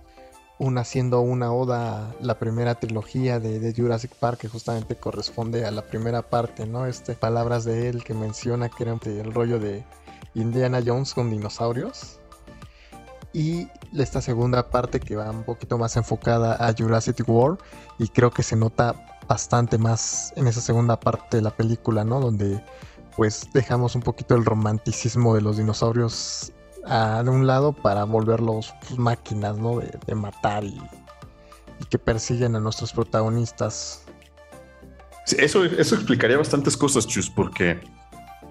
una 0.57 0.83
siendo 0.83 1.19
una 1.21 1.51
oda 1.51 2.15
la 2.21 2.39
primera 2.39 2.75
trilogía 2.75 3.39
de, 3.39 3.59
de, 3.59 3.73
Jurassic 3.73 4.15
Park 4.15 4.39
que 4.39 4.47
justamente 4.47 4.95
corresponde 4.95 5.65
a 5.65 5.71
la 5.71 5.81
primera 5.81 6.21
parte, 6.21 6.65
¿no? 6.65 6.85
Este, 6.85 7.13
palabras 7.13 7.65
de 7.65 7.89
él 7.89 8.03
que 8.03 8.13
menciona 8.13 8.69
que 8.69 8.83
era 8.83 8.97
el 9.03 9.33
rollo 9.33 9.59
de 9.59 9.83
Indiana 10.33 10.81
Jones 10.85 11.13
con 11.13 11.29
dinosaurios. 11.29 12.19
Y 13.33 13.67
esta 13.93 14.21
segunda 14.21 14.69
parte 14.69 15.01
que 15.01 15.17
va 15.17 15.29
un 15.29 15.43
poquito 15.43 15.77
más 15.77 15.97
enfocada 15.97 16.55
a 16.65 16.73
Jurassic 16.73 17.27
World 17.27 17.59
y 17.99 18.07
creo 18.07 18.31
que 18.31 18.43
se 18.43 18.55
nota 18.55 18.95
bastante 19.27 19.77
más 19.77 20.31
en 20.37 20.47
esa 20.47 20.61
segunda 20.61 20.97
parte 20.97 21.37
de 21.37 21.43
la 21.43 21.51
película, 21.51 22.05
¿no? 22.05 22.21
Donde 22.21 22.63
pues 23.17 23.49
dejamos 23.53 23.95
un 23.95 24.01
poquito 24.01 24.35
el 24.35 24.45
romanticismo 24.45 25.35
de 25.35 25.41
los 25.41 25.57
dinosaurios 25.57 26.53
a, 26.85 27.23
de 27.23 27.29
un 27.29 27.47
lado 27.47 27.73
para 27.73 28.03
volverlos 28.03 28.73
pues, 28.81 28.97
máquinas, 28.97 29.57
¿no? 29.57 29.79
De, 29.79 30.15
matar 30.15 30.63
y, 30.63 30.79
que 31.89 31.99
persiguen 31.99 32.55
a 32.55 32.59
nuestros 32.59 32.93
protagonistas. 32.93 34.05
eso, 35.37 35.65
eso 35.65 35.95
explicaría 35.95 36.37
bastantes 36.37 36.77
cosas, 36.77 37.05
Chus, 37.07 37.29
porque 37.29 37.79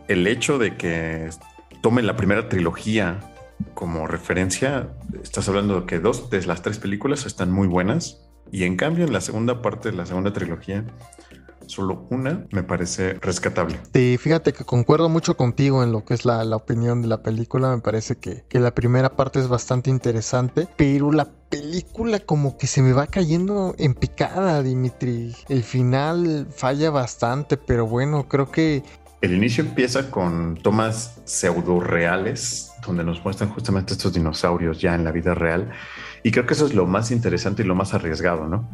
el 0.09 0.27
hecho 0.27 0.59
de 0.59 0.77
que 0.77 1.31
tomen 1.83 2.07
la 2.07 2.17
primera 2.17 2.49
trilogía 2.49 3.21
como 3.75 4.07
referencia, 4.07 4.89
estás 5.23 5.49
hablando 5.49 5.81
de 5.81 5.87
que 5.87 6.01
dos 6.01 6.31
de 6.31 6.45
las 6.47 6.63
tres 6.63 6.79
películas 6.79 7.27
están 7.27 7.51
muy 7.51 7.69
buenas 7.69 8.21
y 8.51 8.65
en 8.65 8.77
cambio, 8.77 9.05
en 9.05 9.13
la 9.13 9.21
segunda 9.21 9.63
parte 9.63 9.91
de 9.91 9.97
la 9.97 10.07
segunda 10.07 10.33
trilogía, 10.33 10.85
solo 11.67 12.07
una 12.11 12.47
me 12.51 12.63
parece 12.63 13.15
rescatable. 13.15 13.79
Sí, 13.93 14.17
fíjate 14.19 14.53
que 14.53 14.65
concuerdo 14.65 15.09
mucho 15.09 15.37
contigo 15.37 15.83
en 15.83 15.93
lo 15.93 16.05
que 16.05 16.15
es 16.15 16.25
la, 16.25 16.45
opinión 16.57 17.03
de 17.03 17.09
la 17.09 17.23
película. 17.23 17.75
Me 17.75 17.81
parece 17.81 18.17
que, 18.17 18.45
que, 18.49 18.61
la 18.61 18.75
primera 18.75 19.17
parte 19.17 19.41
es 19.41 19.49
bastante 19.49 19.91
interesante, 19.91 20.69
pero 20.77 21.13
la 21.13 21.29
película 21.51 22.19
como 22.21 22.57
que 22.57 22.67
se 22.67 22.83
me 22.83 22.93
va 22.93 23.07
cayendo 23.07 23.75
en 23.79 23.95
picada, 23.95 24.63
Dimitri. 24.63 25.35
El 25.49 25.63
final 25.63 26.47
falla 26.55 26.91
bastante, 26.91 27.57
pero 27.57 27.87
bueno, 27.87 28.29
creo 28.29 28.51
que... 28.51 28.83
El 29.21 29.33
inicio 29.33 29.65
empieza 29.65 30.11
con 30.11 30.59
tomas 30.63 31.21
pseudo 31.25 31.81
reales, 31.81 32.73
donde 32.87 33.05
nos 33.05 33.25
muestran 33.25 33.49
justamente 33.51 33.95
estos 33.95 34.13
dinosaurios 34.13 34.81
ya 34.81 34.95
en 34.95 35.05
la 35.05 35.13
vida 35.13 35.35
real 35.35 35.73
y 36.25 36.31
creo 36.31 36.47
que 36.47 36.55
eso 36.55 36.67
es 36.67 36.75
lo 36.75 36.87
más 36.87 37.11
interesante 37.11 37.63
y 37.63 37.67
lo 37.67 37.75
más 37.75 37.93
arriesgado, 37.93 38.49
¿no? 38.49 38.67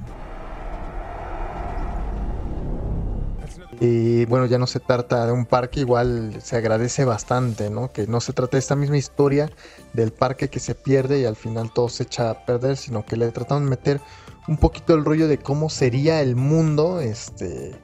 Y 3.82 4.26
bueno, 4.26 4.44
ya 4.44 4.58
no 4.58 4.66
se 4.66 4.78
trata 4.78 5.24
de 5.24 5.32
un 5.32 5.46
parque, 5.46 5.80
igual 5.80 6.36
se 6.42 6.56
agradece 6.56 7.06
bastante, 7.06 7.70
¿no? 7.70 7.90
Que 7.90 8.06
no 8.06 8.20
se 8.20 8.34
trata 8.34 8.52
de 8.52 8.58
esta 8.58 8.76
misma 8.76 8.98
historia 8.98 9.50
del 9.94 10.12
parque 10.12 10.50
que 10.50 10.60
se 10.60 10.74
pierde 10.74 11.20
y 11.20 11.24
al 11.24 11.34
final 11.34 11.72
todo 11.72 11.88
se 11.88 12.02
echa 12.02 12.28
a 12.28 12.44
perder, 12.44 12.76
sino 12.76 13.06
que 13.06 13.16
le 13.16 13.30
trataron 13.30 13.64
de 13.64 13.70
meter 13.70 14.00
un 14.48 14.58
poquito 14.58 14.94
el 14.94 15.02
rollo 15.02 15.28
de 15.28 15.38
cómo 15.38 15.70
sería 15.70 16.20
el 16.20 16.36
mundo, 16.36 17.00
este, 17.00 17.74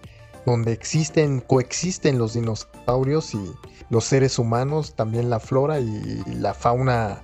donde 0.45 0.73
existen, 0.73 1.41
coexisten 1.41 2.19
los 2.19 2.35
dinosaurios 2.35 3.35
y 3.35 3.53
los 3.89 4.05
seres 4.05 4.39
humanos, 4.39 4.95
también 4.97 5.31
la 5.31 5.41
flora 5.41 5.81
y 5.81 6.23
la 6.27 6.53
fauna 6.53 7.23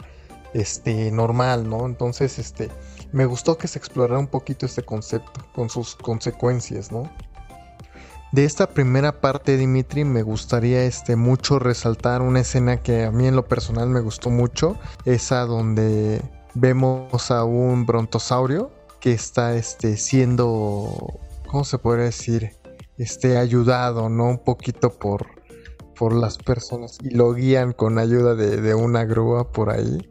este, 0.55 1.11
normal, 1.11 1.69
¿no? 1.69 1.85
Entonces, 1.85 2.39
este, 2.39 2.71
me 3.13 3.27
gustó 3.27 3.59
que 3.59 3.69
se 3.69 3.79
explorara 3.79 4.19
un 4.19 4.29
poquito 4.29 4.65
este 4.65 4.83
concepto 4.83 5.45
con 5.55 5.69
sus 5.69 5.95
consecuencias, 5.95 6.91
¿no? 6.91 7.11
De 8.33 8.47
esta 8.47 8.71
primera 8.71 9.21
parte, 9.21 9.59
Dimitri, 9.59 10.05
me 10.05 10.23
gustaría 10.23 10.85
este, 10.85 11.17
mucho 11.17 11.59
resaltar 11.59 12.23
una 12.23 12.41
escena 12.41 12.79
que 12.79 13.05
a 13.05 13.11
mí 13.11 13.27
en 13.27 13.37
lo 13.37 13.47
personal 13.47 13.91
me 13.91 14.01
gustó 14.01 14.31
mucho, 14.31 14.79
esa 15.05 15.45
donde 15.45 16.23
vemos 16.55 17.31
a 17.31 17.45
un 17.45 17.85
brontosaurio 17.85 18.71
que 19.01 19.13
está 19.13 19.55
este, 19.55 19.99
siendo, 19.99 21.21
¿cómo 21.47 21.65
se 21.65 21.77
podría 21.77 22.07
decir? 22.07 22.53
Este, 22.97 23.37
ayudado, 23.37 24.09
¿no? 24.09 24.31
Un 24.31 24.39
poquito 24.39 24.95
por, 24.95 25.27
por 25.95 26.15
las 26.15 26.39
personas 26.39 26.97
y 27.03 27.11
lo 27.11 27.35
guían 27.35 27.75
con 27.75 27.99
ayuda 27.99 28.35
de, 28.35 28.75
una 28.75 29.05
grúa 29.05 29.53
por 29.53 29.69
ahí. 29.69 30.11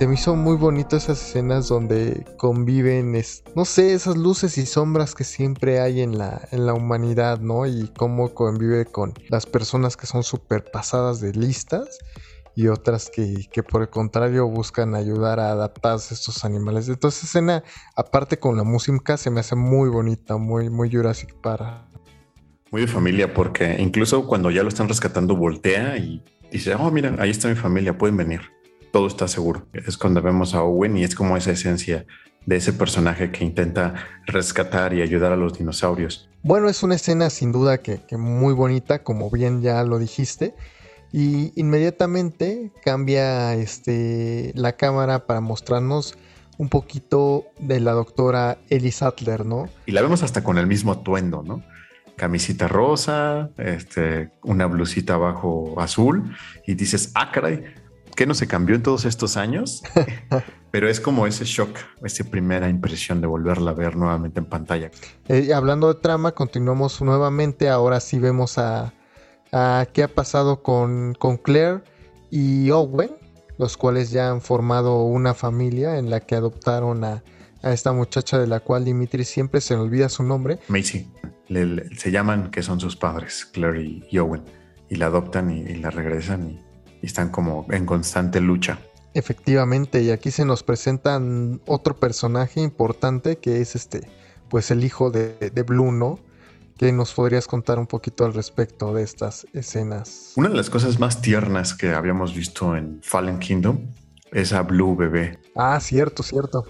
Se 0.00 0.08
me 0.08 0.14
hizo 0.14 0.34
muy 0.34 0.56
bonito 0.56 0.96
esas 0.96 1.20
escenas 1.20 1.68
donde 1.68 2.24
conviven, 2.38 3.12
no 3.54 3.66
sé, 3.66 3.92
esas 3.92 4.16
luces 4.16 4.56
y 4.56 4.64
sombras 4.64 5.14
que 5.14 5.24
siempre 5.24 5.78
hay 5.78 6.00
en 6.00 6.16
la, 6.16 6.48
en 6.52 6.64
la 6.64 6.72
humanidad, 6.72 7.38
¿no? 7.40 7.66
Y 7.66 7.90
cómo 7.98 8.32
convive 8.32 8.86
con 8.86 9.12
las 9.28 9.44
personas 9.44 9.98
que 9.98 10.06
son 10.06 10.22
súper 10.22 10.64
pasadas 10.72 11.20
de 11.20 11.34
listas 11.34 11.98
y 12.56 12.68
otras 12.68 13.10
que, 13.14 13.46
que, 13.52 13.62
por 13.62 13.82
el 13.82 13.90
contrario 13.90 14.48
buscan 14.48 14.94
ayudar 14.94 15.38
a 15.38 15.50
adaptarse 15.50 16.14
a 16.14 16.16
estos 16.16 16.46
animales. 16.46 16.88
Entonces, 16.88 17.24
escena, 17.24 17.62
aparte 17.94 18.38
con 18.38 18.56
la 18.56 18.64
música, 18.64 19.18
se 19.18 19.30
me 19.30 19.40
hace 19.40 19.54
muy 19.54 19.90
bonita, 19.90 20.38
muy, 20.38 20.70
muy 20.70 20.90
Jurassic 20.90 21.34
Park. 21.42 21.84
Muy 22.70 22.80
de 22.80 22.88
familia, 22.88 23.34
porque 23.34 23.76
incluso 23.78 24.26
cuando 24.26 24.50
ya 24.50 24.62
lo 24.62 24.70
están 24.70 24.88
rescatando, 24.88 25.36
voltea 25.36 25.98
y 25.98 26.24
dice, 26.50 26.74
oh, 26.74 26.90
mira, 26.90 27.14
ahí 27.18 27.28
está 27.28 27.48
mi 27.48 27.54
familia, 27.54 27.98
pueden 27.98 28.16
venir. 28.16 28.59
Todo 28.92 29.06
está 29.06 29.28
seguro. 29.28 29.66
Es 29.72 29.96
cuando 29.96 30.20
vemos 30.22 30.54
a 30.54 30.62
Owen 30.62 30.96
y 30.96 31.04
es 31.04 31.14
como 31.14 31.36
esa 31.36 31.52
esencia 31.52 32.06
de 32.46 32.56
ese 32.56 32.72
personaje 32.72 33.30
que 33.30 33.44
intenta 33.44 33.94
rescatar 34.26 34.94
y 34.94 35.02
ayudar 35.02 35.32
a 35.32 35.36
los 35.36 35.58
dinosaurios. 35.58 36.28
Bueno, 36.42 36.68
es 36.68 36.82
una 36.82 36.94
escena 36.94 37.30
sin 37.30 37.52
duda 37.52 37.78
que, 37.78 38.00
muy 38.16 38.54
bonita, 38.54 39.02
como 39.02 39.30
bien 39.30 39.62
ya 39.62 39.82
lo 39.84 39.98
dijiste. 39.98 40.54
Y 41.12 41.52
inmediatamente 41.60 42.70
cambia 42.84 43.54
este, 43.54 44.52
la 44.54 44.72
cámara 44.72 45.26
para 45.26 45.40
mostrarnos 45.40 46.16
un 46.56 46.68
poquito 46.68 47.46
de 47.58 47.80
la 47.80 47.92
doctora 47.92 48.58
Ellie 48.68 48.92
Sattler, 48.92 49.44
¿no? 49.44 49.68
Y 49.86 49.92
la 49.92 50.02
vemos 50.02 50.22
hasta 50.22 50.44
con 50.44 50.58
el 50.58 50.66
mismo 50.66 50.92
atuendo, 50.92 51.42
¿no? 51.42 51.62
camisita 52.20 52.68
rosa, 52.68 53.48
este, 53.56 54.28
una 54.42 54.66
blusita 54.66 55.14
abajo 55.14 55.80
azul 55.80 56.36
y 56.66 56.74
dices, 56.74 57.12
ah, 57.14 57.30
caray, 57.32 57.64
¿qué 58.20 58.26
no 58.26 58.34
se 58.34 58.46
cambió 58.46 58.76
en 58.76 58.82
todos 58.82 59.06
estos 59.06 59.38
años? 59.38 59.82
Pero 60.70 60.90
es 60.90 61.00
como 61.00 61.26
ese 61.26 61.46
shock, 61.46 61.70
esa 62.04 62.22
primera 62.24 62.68
impresión 62.68 63.22
de 63.22 63.26
volverla 63.26 63.70
a 63.70 63.72
ver 63.72 63.96
nuevamente 63.96 64.40
en 64.40 64.44
pantalla. 64.44 64.90
Eh, 65.26 65.54
hablando 65.54 65.88
de 65.88 65.98
trama, 66.02 66.32
continuamos 66.32 67.00
nuevamente. 67.00 67.70
Ahora 67.70 67.98
sí 67.98 68.18
vemos 68.18 68.58
a, 68.58 68.92
a 69.52 69.86
qué 69.94 70.02
ha 70.02 70.08
pasado 70.08 70.62
con, 70.62 71.14
con 71.14 71.38
Claire 71.38 71.80
y 72.30 72.70
Owen, 72.72 73.10
los 73.56 73.78
cuales 73.78 74.10
ya 74.10 74.28
han 74.28 74.42
formado 74.42 75.02
una 75.04 75.32
familia 75.32 75.96
en 75.96 76.10
la 76.10 76.20
que 76.20 76.34
adoptaron 76.34 77.04
a, 77.04 77.24
a 77.62 77.72
esta 77.72 77.94
muchacha 77.94 78.38
de 78.38 78.46
la 78.46 78.60
cual 78.60 78.84
Dimitri 78.84 79.24
siempre 79.24 79.62
se 79.62 79.76
olvida 79.76 80.10
su 80.10 80.24
nombre. 80.24 80.58
Macy 80.68 81.10
se 81.96 82.10
llaman 82.10 82.50
que 82.50 82.62
son 82.62 82.80
sus 82.80 82.96
padres, 82.96 83.46
Claire 83.46 83.82
y, 83.82 84.18
Owen, 84.18 84.42
y 84.90 84.96
la 84.96 85.06
adoptan 85.06 85.50
y, 85.50 85.74
la 85.76 85.88
regresan 85.88 86.50
y, 86.50 86.69
están 87.06 87.30
como 87.30 87.66
en 87.70 87.86
constante 87.86 88.40
lucha. 88.40 88.78
Efectivamente, 89.14 90.02
y 90.02 90.10
aquí 90.10 90.30
se 90.30 90.44
nos 90.44 90.62
presentan 90.62 91.60
otro 91.66 91.96
personaje 91.96 92.60
importante 92.60 93.36
que 93.36 93.60
es 93.60 93.74
este, 93.74 94.08
pues 94.48 94.70
el 94.70 94.84
hijo 94.84 95.10
de, 95.10 95.50
de 95.52 95.62
Blue, 95.62 95.90
¿no? 95.90 96.20
¿Qué 96.78 96.92
nos 96.92 97.12
podrías 97.12 97.46
contar 97.46 97.78
un 97.78 97.86
poquito 97.86 98.24
al 98.24 98.32
respecto 98.32 98.94
de 98.94 99.02
estas 99.02 99.46
escenas? 99.52 100.32
Una 100.36 100.48
de 100.48 100.54
las 100.54 100.70
cosas 100.70 100.98
más 100.98 101.20
tiernas 101.20 101.74
que 101.74 101.92
habíamos 101.92 102.34
visto 102.34 102.74
en 102.74 103.00
Fallen 103.02 103.38
Kingdom 103.38 103.80
es 104.32 104.52
a 104.52 104.62
Blue 104.62 104.96
bebé. 104.96 105.38
Ah, 105.54 105.78
cierto, 105.80 106.22
cierto. 106.22 106.64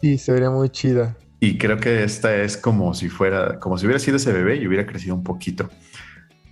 Sí, 0.00 0.18
se 0.18 0.32
vería 0.32 0.50
muy 0.50 0.68
chida. 0.68 1.16
Y 1.40 1.56
creo 1.56 1.78
que 1.78 2.04
esta 2.04 2.36
es 2.36 2.56
como 2.56 2.92
si 2.94 3.08
fuera, 3.08 3.58
como 3.60 3.78
si 3.78 3.86
hubiera 3.86 3.98
sido 3.98 4.18
ese 4.18 4.32
bebé 4.32 4.56
y 4.56 4.66
hubiera 4.66 4.86
crecido 4.86 5.14
un 5.14 5.22
poquito. 5.22 5.70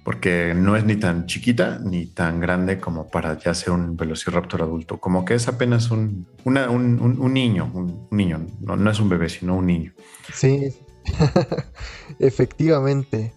Porque 0.05 0.53
no 0.57 0.77
es 0.77 0.85
ni 0.85 0.97
tan 0.97 1.27
chiquita 1.27 1.79
ni 1.79 2.07
tan 2.07 2.41
grande 2.41 2.79
como 2.81 3.09
para 3.09 3.39
ya 3.39 3.55
ser 3.55 3.71
un 3.71 3.97
velociraptor 3.97 4.63
adulto. 4.63 4.99
Como 4.99 5.25
que 5.25 5.35
es 5.35 5.47
apenas 5.47 5.91
un, 5.91 6.27
un, 6.45 7.33
niño, 7.33 7.71
un, 7.73 8.09
niño. 8.11 8.45
No, 8.61 8.91
es 8.91 8.99
un 8.99 9.09
bebé, 9.09 9.29
sino 9.29 9.57
un 9.57 9.67
niño. 9.67 9.93
Sí, 10.35 10.75
efectivamente. 12.19 13.33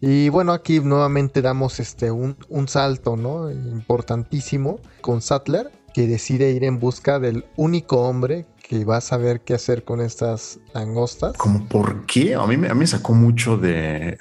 Y 0.00 0.28
bueno, 0.30 0.52
aquí 0.52 0.80
nuevamente 0.80 1.40
damos 1.40 1.78
este 1.78 2.10
un, 2.10 2.36
un, 2.48 2.66
salto, 2.66 3.16
¿no? 3.16 3.48
Importantísimo 3.52 4.80
con 5.00 5.22
Sattler, 5.22 5.70
que 5.94 6.08
decide 6.08 6.50
ir 6.50 6.64
en 6.64 6.80
busca 6.80 7.20
del 7.20 7.44
único 7.56 8.00
hombre 8.08 8.46
que 8.62 8.84
va 8.84 8.98
a 8.98 9.00
saber 9.00 9.40
qué 9.42 9.54
hacer 9.54 9.84
con 9.84 10.00
estas 10.00 10.60
langostas. 10.72 11.36
Como 11.36 11.66
por 11.68 12.06
qué? 12.06 12.34
A 12.34 12.46
mí, 12.46 12.54
a 12.54 12.74
mí 12.74 12.74
me 12.74 12.86
sacó 12.86 13.12
mucho 13.12 13.58
de, 13.58 14.18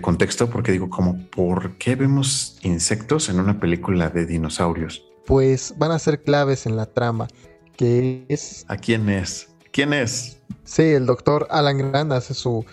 contexto 0.00 0.50
porque 0.50 0.72
digo, 0.72 0.90
como 0.90 1.18
por 1.30 1.76
qué 1.78 1.96
vemos 1.96 2.58
insectos 2.62 3.28
en 3.28 3.40
una 3.40 3.58
película 3.58 4.10
de 4.10 4.26
dinosaurios. 4.26 5.04
Pues 5.26 5.74
van 5.76 5.90
a 5.90 5.98
ser 5.98 6.22
claves 6.22 6.66
en 6.66 6.76
la 6.76 6.86
trama, 6.86 7.28
que 7.76 8.24
es... 8.28 8.64
¿A 8.68 8.76
quién 8.76 9.08
es? 9.08 9.48
¿Quién 9.72 9.92
es? 9.92 10.38
Sí, 10.64 10.82
el 10.82 11.06
doctor 11.06 11.46
Alan 11.50 11.78
Grant 11.90 12.12
hace 12.12 12.34
su 12.34 12.64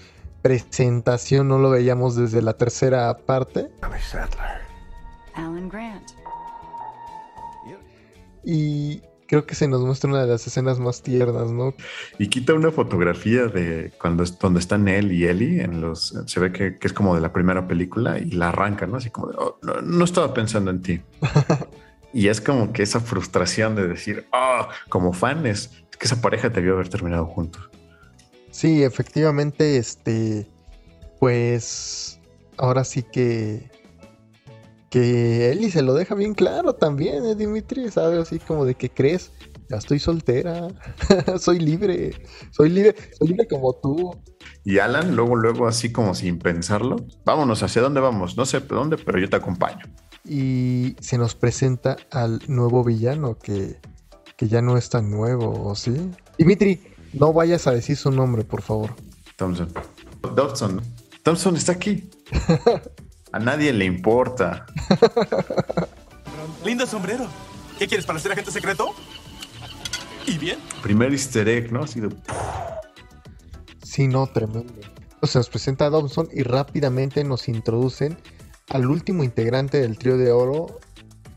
presentación, 0.41 1.47
no 1.47 1.57
lo 1.57 1.71
veíamos 1.71 2.15
desde 2.15 2.41
la 2.41 2.53
tercera 2.53 3.17
parte. 3.17 3.69
Alan 5.33 5.69
Grant. 5.69 6.11
Y 8.43 9.01
creo 9.27 9.45
que 9.45 9.55
se 9.55 9.67
nos 9.67 9.81
muestra 9.81 10.09
una 10.09 10.21
de 10.21 10.27
las 10.27 10.45
escenas 10.47 10.79
más 10.79 11.01
tiernas, 11.01 11.51
¿no? 11.51 11.73
Y 12.19 12.27
quita 12.27 12.53
una 12.53 12.71
fotografía 12.71 13.47
de 13.47 13.91
cuando 13.99 14.23
es, 14.23 14.37
donde 14.39 14.59
están 14.59 14.87
él 14.87 15.11
y 15.11 15.25
Ellie 15.25 15.61
en 15.61 15.81
los 15.81 16.13
se 16.25 16.39
ve 16.39 16.51
que, 16.51 16.75
que 16.77 16.87
es 16.87 16.93
como 16.93 17.15
de 17.15 17.21
la 17.21 17.33
primera 17.33 17.67
película 17.67 18.19
y 18.19 18.31
la 18.31 18.49
arranca, 18.49 18.87
¿no? 18.87 18.97
Así 18.97 19.09
como 19.09 19.27
de, 19.27 19.35
"Oh, 19.37 19.57
no, 19.61 19.81
no 19.81 20.05
estaba 20.05 20.33
pensando 20.33 20.71
en 20.71 20.81
ti. 20.81 21.01
y 22.13 22.27
es 22.27 22.41
como 22.41 22.71
que 22.71 22.83
esa 22.83 22.99
frustración 22.99 23.75
de 23.75 23.87
decir, 23.87 24.27
ah, 24.31 24.69
como 24.89 25.13
fan 25.13 25.45
es, 25.45 25.71
es 25.91 25.97
que 25.97 26.05
esa 26.05 26.21
pareja 26.21 26.49
debió 26.49 26.73
haber 26.73 26.89
terminado 26.89 27.25
juntos. 27.25 27.69
Sí, 28.51 28.83
efectivamente, 28.83 29.77
este, 29.77 30.47
pues, 31.19 32.21
ahora 32.57 32.85
sí 32.85 33.03
que, 33.03 33.69
que 34.95 35.51
Eli 35.51 35.71
se 35.71 35.81
lo 35.81 35.93
deja 35.93 36.15
bien 36.15 36.33
claro 36.33 36.75
también, 36.75 37.25
¿eh, 37.25 37.35
Dimitri? 37.35 37.91
¿Sabes? 37.91 38.17
Así 38.17 38.39
como 38.39 38.63
de 38.63 38.75
que 38.75 38.89
crees, 38.89 39.33
ya 39.69 39.75
estoy 39.75 39.99
soltera, 39.99 40.69
soy 41.37 41.59
libre, 41.59 42.13
soy 42.51 42.69
libre, 42.69 42.95
soy 43.19 43.27
libre 43.27 43.45
como 43.45 43.73
tú. 43.73 44.17
Y 44.63 44.77
Alan, 44.77 45.13
luego, 45.17 45.35
luego, 45.35 45.67
así 45.67 45.91
como 45.91 46.15
sin 46.15 46.39
pensarlo, 46.39 46.95
vámonos, 47.25 47.61
¿hacia 47.61 47.81
dónde 47.81 47.99
vamos? 47.99 48.37
No 48.37 48.45
sé 48.45 48.61
dónde, 48.61 48.95
pero 48.97 49.19
yo 49.19 49.29
te 49.29 49.35
acompaño. 49.35 49.83
Y 50.23 50.95
se 51.01 51.17
nos 51.17 51.35
presenta 51.35 51.97
al 52.09 52.39
nuevo 52.47 52.81
villano 52.85 53.37
que, 53.37 53.75
que 54.37 54.47
ya 54.47 54.61
no 54.61 54.77
es 54.77 54.89
tan 54.89 55.11
nuevo, 55.11 55.61
¿o 55.61 55.75
sí? 55.75 56.09
Dimitri, 56.37 56.81
no 57.11 57.33
vayas 57.33 57.67
a 57.67 57.71
decir 57.71 57.97
su 57.97 58.11
nombre, 58.11 58.45
por 58.45 58.61
favor. 58.61 58.95
Thompson. 59.35 59.73
Dodson. 60.33 60.81
Thompson 61.21 61.57
está 61.57 61.73
aquí. 61.73 62.09
A 63.35 63.39
nadie 63.39 63.73
le 63.73 63.83
importa. 63.83 64.65
Lindo 66.65 66.87
sombrero. 66.87 67.27
¿Qué 67.77 67.85
quieres 67.85 68.05
para 68.05 68.17
ser 68.17 68.31
agente 68.31 68.49
secreto? 68.49 68.95
¿Y 70.25 70.37
bien? 70.37 70.57
Primer 70.81 71.11
easter 71.11 71.45
egg, 71.49 71.69
¿no? 71.69 71.83
Ha 71.83 71.87
sido. 71.87 72.11
Sí, 73.83 74.07
no, 74.07 74.25
tremendo. 74.27 74.73
Se 75.23 75.37
nos 75.37 75.49
presenta 75.49 75.87
a 75.87 75.89
Dobson 75.89 76.29
y 76.31 76.43
rápidamente 76.43 77.25
nos 77.25 77.49
introducen 77.49 78.17
al 78.69 78.85
último 78.85 79.21
integrante 79.21 79.81
del 79.81 79.97
trío 79.97 80.17
de 80.17 80.31
oro, 80.31 80.79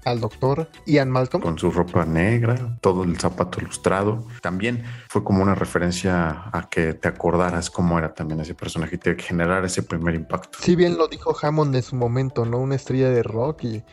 al 0.05 0.21
doctor 0.21 0.69
Ian 0.87 1.11
Malcolm. 1.11 1.43
Con 1.43 1.59
su 1.59 1.71
ropa 1.71 2.05
negra, 2.05 2.79
todo 2.81 3.05
el 3.05 3.19
zapato 3.19 3.61
ilustrado. 3.61 4.27
También 4.43 4.85
fue 5.09 5.25
como 5.25 5.43
una 5.43 5.55
referencia 5.55 6.45
a 6.53 6.69
que 6.71 6.95
te 6.95 7.09
acordaras 7.09 7.71
cómo 7.71 7.99
era 7.99 8.15
también 8.15 8.41
ese 8.41 8.55
personaje 8.55 8.97
y 8.97 8.99
te 8.99 9.17
generar 9.17 9.65
ese 9.65 9.83
primer 9.83 10.15
impacto. 10.15 10.59
Si 10.61 10.77
bien 10.77 10.97
lo 10.97 11.09
dijo 11.09 11.37
Hammond 11.41 11.75
en 11.75 11.83
su 11.83 11.97
momento, 11.97 12.45
¿no? 12.45 12.59
Una 12.59 12.77
estrella 12.77 13.11
de 13.11 13.23
rock 13.23 13.65
y 13.65 13.85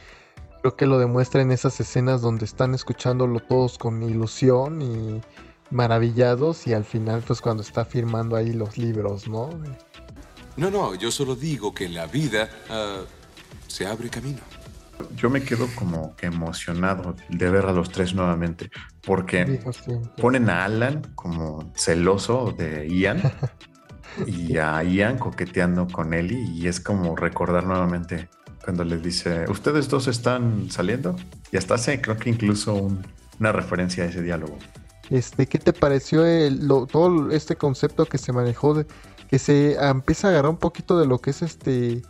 creo 0.61 0.75
que 0.75 0.85
lo 0.85 0.99
demuestra 0.99 1.41
en 1.41 1.51
esas 1.51 1.79
escenas 1.79 2.21
donde 2.21 2.45
están 2.45 2.73
escuchándolo 2.73 3.39
todos 3.39 3.77
con 3.77 4.01
ilusión 4.03 4.81
y 4.81 5.21
maravillados 5.69 6.67
y 6.67 6.73
al 6.73 6.85
final 6.85 7.23
pues 7.25 7.41
cuando 7.41 7.63
está 7.63 7.85
firmando 7.85 8.35
ahí 8.35 8.53
los 8.53 8.77
libros, 8.77 9.27
¿no? 9.27 9.49
No, 10.57 10.71
no, 10.71 10.95
yo 10.95 11.11
solo 11.11 11.35
digo 11.35 11.73
que 11.73 11.85
en 11.85 11.95
la 11.95 12.07
vida 12.07 12.49
ah, 12.69 13.01
se 13.67 13.85
abre 13.85 14.09
camino. 14.09 14.39
Yo 15.15 15.29
me 15.29 15.41
quedo 15.43 15.67
como 15.75 16.15
que 16.15 16.27
emocionado 16.27 17.15
de 17.29 17.49
ver 17.49 17.65
a 17.65 17.71
los 17.71 17.89
tres 17.91 18.13
nuevamente, 18.13 18.69
porque 19.01 19.60
ponen 20.21 20.49
a 20.49 20.65
Alan 20.65 21.01
como 21.15 21.71
celoso 21.75 22.53
de 22.58 22.88
Ian 22.89 23.21
y 24.27 24.58
a 24.58 24.81
Ian 24.84 25.17
coqueteando 25.17 25.88
con 25.88 26.13
Ellie 26.13 26.43
y 26.53 26.67
es 26.67 26.79
como 26.79 27.15
recordar 27.15 27.65
nuevamente 27.65 28.29
cuando 28.63 28.84
les 28.84 29.03
dice, 29.03 29.45
¿ustedes 29.49 29.89
dos 29.89 30.08
están 30.08 30.69
saliendo? 30.71 31.15
Y 31.51 31.58
hasta 31.58 31.75
hace 31.75 32.01
creo 32.01 32.17
que 32.17 32.29
incluso 32.29 32.73
un- 32.75 33.05
una 33.39 33.51
referencia 33.51 34.03
a 34.03 34.08
ese 34.08 34.21
diálogo. 34.21 34.58
Este, 35.10 35.45
¿qué 35.45 35.60
te 35.60 35.71
pareció 35.73 36.25
el- 36.25 36.65
lo- 36.67 36.88
todo 36.88 37.29
este 37.31 37.58
concepto 37.58 38.05
que 38.05 38.17
se 38.17 38.31
manejó 38.34 38.73
de 38.73 38.88
que 39.29 39.38
se 39.39 39.75
empieza 39.75 40.27
a 40.27 40.31
agarrar 40.31 40.51
un 40.51 40.58
poquito 40.58 40.97
de 40.99 41.05
lo 41.05 41.19
que 41.19 41.31
es 41.31 41.41
este 41.41 42.01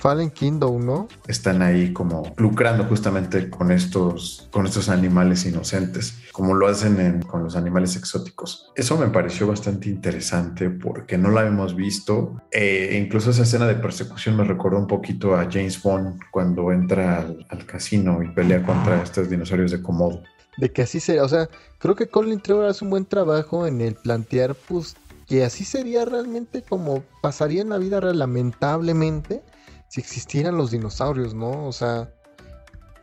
Fallen 0.00 0.30
Kingdom, 0.30 0.84
¿no? 0.84 1.08
Están 1.28 1.60
ahí 1.60 1.92
como 1.92 2.32
lucrando 2.38 2.84
justamente 2.84 3.50
con 3.50 3.70
estos, 3.70 4.48
con 4.50 4.66
estos 4.66 4.88
animales 4.88 5.44
inocentes, 5.44 6.14
como 6.32 6.54
lo 6.54 6.66
hacen 6.68 6.98
en- 7.00 7.22
con 7.22 7.44
los 7.44 7.54
animales 7.54 7.96
exóticos. 7.96 8.72
Eso 8.76 8.96
me 8.96 9.08
pareció 9.08 9.46
bastante 9.46 9.90
interesante 9.90 10.70
porque 10.70 11.18
no 11.18 11.30
la 11.30 11.46
hemos 11.46 11.76
visto. 11.76 12.40
Eh, 12.50 12.98
incluso 13.04 13.30
esa 13.30 13.42
escena 13.42 13.66
de 13.66 13.74
persecución 13.74 14.36
me 14.36 14.44
recordó 14.44 14.78
un 14.78 14.86
poquito 14.86 15.34
a 15.36 15.44
James 15.50 15.82
Bond 15.82 16.18
cuando 16.30 16.72
entra 16.72 17.18
al, 17.18 17.46
al 17.50 17.66
casino 17.66 18.22
y 18.22 18.28
pelea 18.30 18.62
contra 18.64 19.02
estos 19.02 19.28
dinosaurios 19.28 19.70
de 19.70 19.82
Komodo. 19.82 20.22
De 20.56 20.70
que 20.72 20.82
así 20.82 20.98
sería, 20.98 21.24
o 21.24 21.28
sea, 21.28 21.48
creo 21.78 21.94
que 21.94 22.06
Colin 22.08 22.40
Trevor 22.40 22.64
hace 22.66 22.84
un 22.84 22.90
buen 22.90 23.04
trabajo 23.04 23.66
en 23.66 23.80
el 23.82 23.94
plantear, 23.94 24.54
pues, 24.54 24.96
que 25.26 25.44
así 25.44 25.64
sería 25.64 26.04
realmente 26.04 26.62
como 26.68 27.04
pasaría 27.22 27.62
en 27.62 27.68
la 27.68 27.78
vida 27.78 28.00
real, 28.00 28.18
lamentablemente, 28.18 29.42
si 29.90 30.00
existieran 30.00 30.56
los 30.56 30.70
dinosaurios, 30.70 31.34
¿no? 31.34 31.66
O 31.66 31.72
sea, 31.72 32.14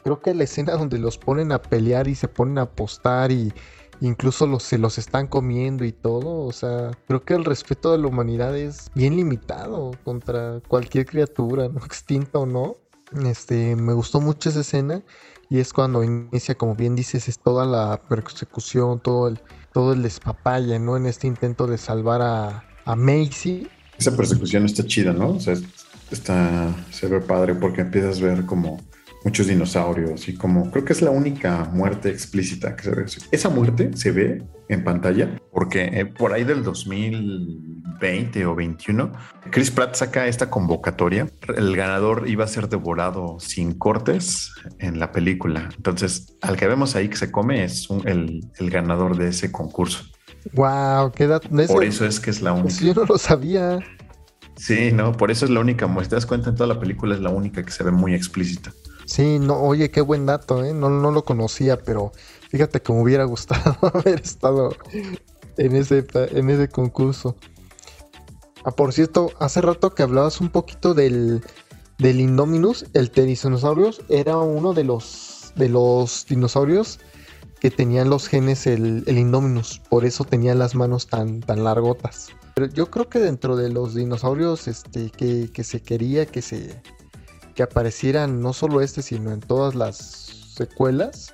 creo 0.03 0.21
que 0.21 0.33
la 0.33 0.45
escena 0.45 0.73
donde 0.73 0.97
los 0.97 1.17
ponen 1.17 1.51
a 1.51 1.61
pelear 1.61 2.07
y 2.07 2.15
se 2.15 2.29
ponen 2.29 2.57
a 2.59 2.61
apostar 2.61 3.29
y 3.29 3.53
incluso 3.99 4.47
los, 4.47 4.63
se 4.63 4.77
los 4.77 4.97
están 4.97 5.27
comiendo 5.27 5.83
y 5.83 5.91
todo, 5.91 6.45
o 6.45 6.51
sea, 6.53 6.91
creo 7.07 7.25
que 7.25 7.33
el 7.33 7.43
respeto 7.43 7.91
de 7.91 7.97
la 7.97 8.07
humanidad 8.07 8.55
es 8.57 8.89
bien 8.95 9.17
limitado 9.17 9.91
contra 10.05 10.61
cualquier 10.69 11.05
criatura, 11.05 11.67
¿no? 11.67 11.79
Extinta 11.85 12.39
o 12.39 12.45
no. 12.45 12.77
Este, 13.25 13.75
me 13.75 13.91
gustó 13.91 14.21
mucho 14.21 14.49
esa 14.49 14.61
escena 14.61 15.03
y 15.49 15.59
es 15.59 15.73
cuando 15.73 16.05
inicia, 16.05 16.55
como 16.55 16.75
bien 16.75 16.95
dices, 16.95 17.27
es 17.27 17.39
toda 17.39 17.65
la 17.65 18.01
persecución, 18.07 19.01
todo 19.01 19.27
el, 19.27 19.41
todo 19.73 19.91
el 19.91 20.03
despapalle, 20.03 20.79
¿no? 20.79 20.95
En 20.95 21.05
este 21.05 21.27
intento 21.27 21.67
de 21.67 21.77
salvar 21.77 22.21
a, 22.21 22.63
a 22.85 22.95
Macy. 22.95 23.67
Esa 23.97 24.15
persecución 24.15 24.65
está 24.65 24.85
chida, 24.85 25.11
¿no? 25.11 25.31
O 25.31 25.39
sea, 25.41 25.55
está, 26.11 26.73
se 26.91 27.07
ve 27.07 27.19
padre 27.21 27.55
porque 27.55 27.81
empiezas 27.81 28.19
a 28.21 28.25
ver 28.25 28.45
como 28.45 28.81
muchos 29.23 29.47
dinosaurios 29.47 30.29
y 30.29 30.35
como 30.35 30.71
creo 30.71 30.85
que 30.85 30.93
es 30.93 31.01
la 31.01 31.09
única 31.11 31.65
muerte 31.73 32.09
explícita 32.09 32.75
que 32.75 32.83
se 32.83 32.91
ve. 32.91 33.05
Esa 33.31 33.49
muerte 33.49 33.91
se 33.95 34.11
ve 34.11 34.43
en 34.69 34.83
pantalla 34.83 35.29
porque 35.51 35.85
eh, 35.85 36.05
por 36.05 36.33
ahí 36.33 36.43
del 36.43 36.63
2020 36.63 38.45
o 38.45 38.55
21, 38.55 39.11
Chris 39.51 39.71
Pratt 39.71 39.95
saca 39.95 40.27
esta 40.27 40.49
convocatoria. 40.49 41.27
El 41.55 41.75
ganador 41.75 42.25
iba 42.27 42.43
a 42.45 42.47
ser 42.47 42.69
devorado 42.69 43.37
sin 43.39 43.73
cortes 43.73 44.51
en 44.79 44.99
la 44.99 45.11
película. 45.11 45.69
Entonces, 45.75 46.37
al 46.41 46.57
que 46.57 46.67
vemos 46.67 46.95
ahí 46.95 47.09
que 47.09 47.17
se 47.17 47.31
come 47.31 47.63
es 47.63 47.89
un- 47.89 48.07
el, 48.07 48.41
el 48.59 48.69
ganador 48.69 49.17
de 49.17 49.29
ese 49.29 49.51
concurso. 49.51 50.05
¡Wow! 50.53 51.11
¿Qué 51.11 51.27
dato? 51.27 51.49
Por 51.67 51.83
eso 51.83 52.05
es 52.05 52.19
que 52.19 52.29
es 52.29 52.41
la 52.41 52.53
única. 52.53 52.69
Eso 52.69 52.85
yo 52.85 52.93
no 52.93 53.05
lo 53.05 53.17
sabía. 53.17 53.79
Sí, 54.57 54.91
no, 54.91 55.13
por 55.13 55.31
eso 55.31 55.45
es 55.45 55.51
la 55.51 55.59
única 55.59 55.87
muestra. 55.87 56.11
Te 56.11 56.15
das 56.15 56.25
cuenta, 56.25 56.49
en 56.49 56.55
toda 56.55 56.67
la 56.67 56.79
película 56.79 57.15
es 57.15 57.21
la 57.21 57.29
única 57.29 57.63
que 57.63 57.71
se 57.71 57.83
ve 57.83 57.91
muy 57.91 58.13
explícita. 58.13 58.73
Sí, 59.05 59.39
no, 59.39 59.55
oye, 59.55 59.89
qué 59.89 60.01
buen 60.01 60.25
dato, 60.25 60.65
¿eh? 60.65 60.73
No, 60.73 60.89
no 60.89 61.11
lo 61.11 61.23
conocía, 61.23 61.77
pero 61.77 62.11
fíjate 62.49 62.81
que 62.81 62.91
me 62.91 63.01
hubiera 63.01 63.23
gustado 63.25 63.77
haber 63.81 64.19
estado 64.19 64.75
en 65.57 65.75
ese, 65.75 66.05
en 66.13 66.49
ese 66.49 66.67
concurso. 66.67 67.35
Ah, 68.65 68.71
por 68.71 68.91
cierto, 68.91 69.31
hace 69.39 69.61
rato 69.61 69.95
que 69.95 70.03
hablabas 70.03 70.41
un 70.41 70.49
poquito 70.49 70.93
del, 70.93 71.41
del 71.99 72.19
Indominus, 72.19 72.85
el 72.93 73.09
Pterosaurus 73.09 74.01
era 74.09 74.37
uno 74.37 74.73
de 74.73 74.83
los, 74.83 75.53
de 75.55 75.69
los 75.69 76.25
dinosaurios 76.27 76.99
que 77.59 77.71
tenían 77.71 78.09
los 78.09 78.27
genes 78.27 78.67
el, 78.67 79.03
el 79.07 79.17
Indominus, 79.17 79.81
por 79.89 80.05
eso 80.05 80.23
tenía 80.23 80.53
las 80.55 80.75
manos 80.75 81.07
tan, 81.07 81.41
tan 81.41 81.63
largotas. 81.63 82.29
Pero 82.55 82.67
yo 82.67 82.89
creo 82.89 83.09
que 83.09 83.19
dentro 83.19 83.55
de 83.55 83.69
los 83.69 83.95
dinosaurios 83.95 84.67
este, 84.67 85.09
que, 85.09 85.49
que 85.51 85.63
se 85.63 85.81
quería 85.81 86.25
que 86.25 86.41
se, 86.41 86.81
que 87.55 87.63
aparecieran 87.63 88.41
no 88.41 88.53
solo 88.53 88.81
este, 88.81 89.01
sino 89.01 89.31
en 89.31 89.39
todas 89.39 89.75
las 89.75 89.97
secuelas. 90.55 91.33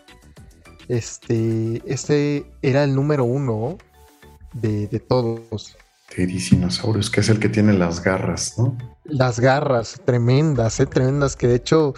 Este, 0.87 1.81
este 1.85 2.45
era 2.61 2.83
el 2.83 2.93
número 2.93 3.23
uno 3.23 3.77
de, 4.53 4.87
de 4.87 4.99
todos. 4.99 5.77
Tiricinosaurus, 6.13 7.09
que 7.09 7.21
es 7.21 7.29
el 7.29 7.39
que 7.39 7.49
tiene 7.49 7.73
las 7.73 8.03
garras, 8.03 8.57
¿no? 8.57 8.77
Las 9.05 9.39
garras, 9.39 9.99
tremendas, 10.05 10.79
eh, 10.79 10.85
tremendas, 10.85 11.35
que 11.35 11.47
de 11.47 11.55
hecho 11.55 11.93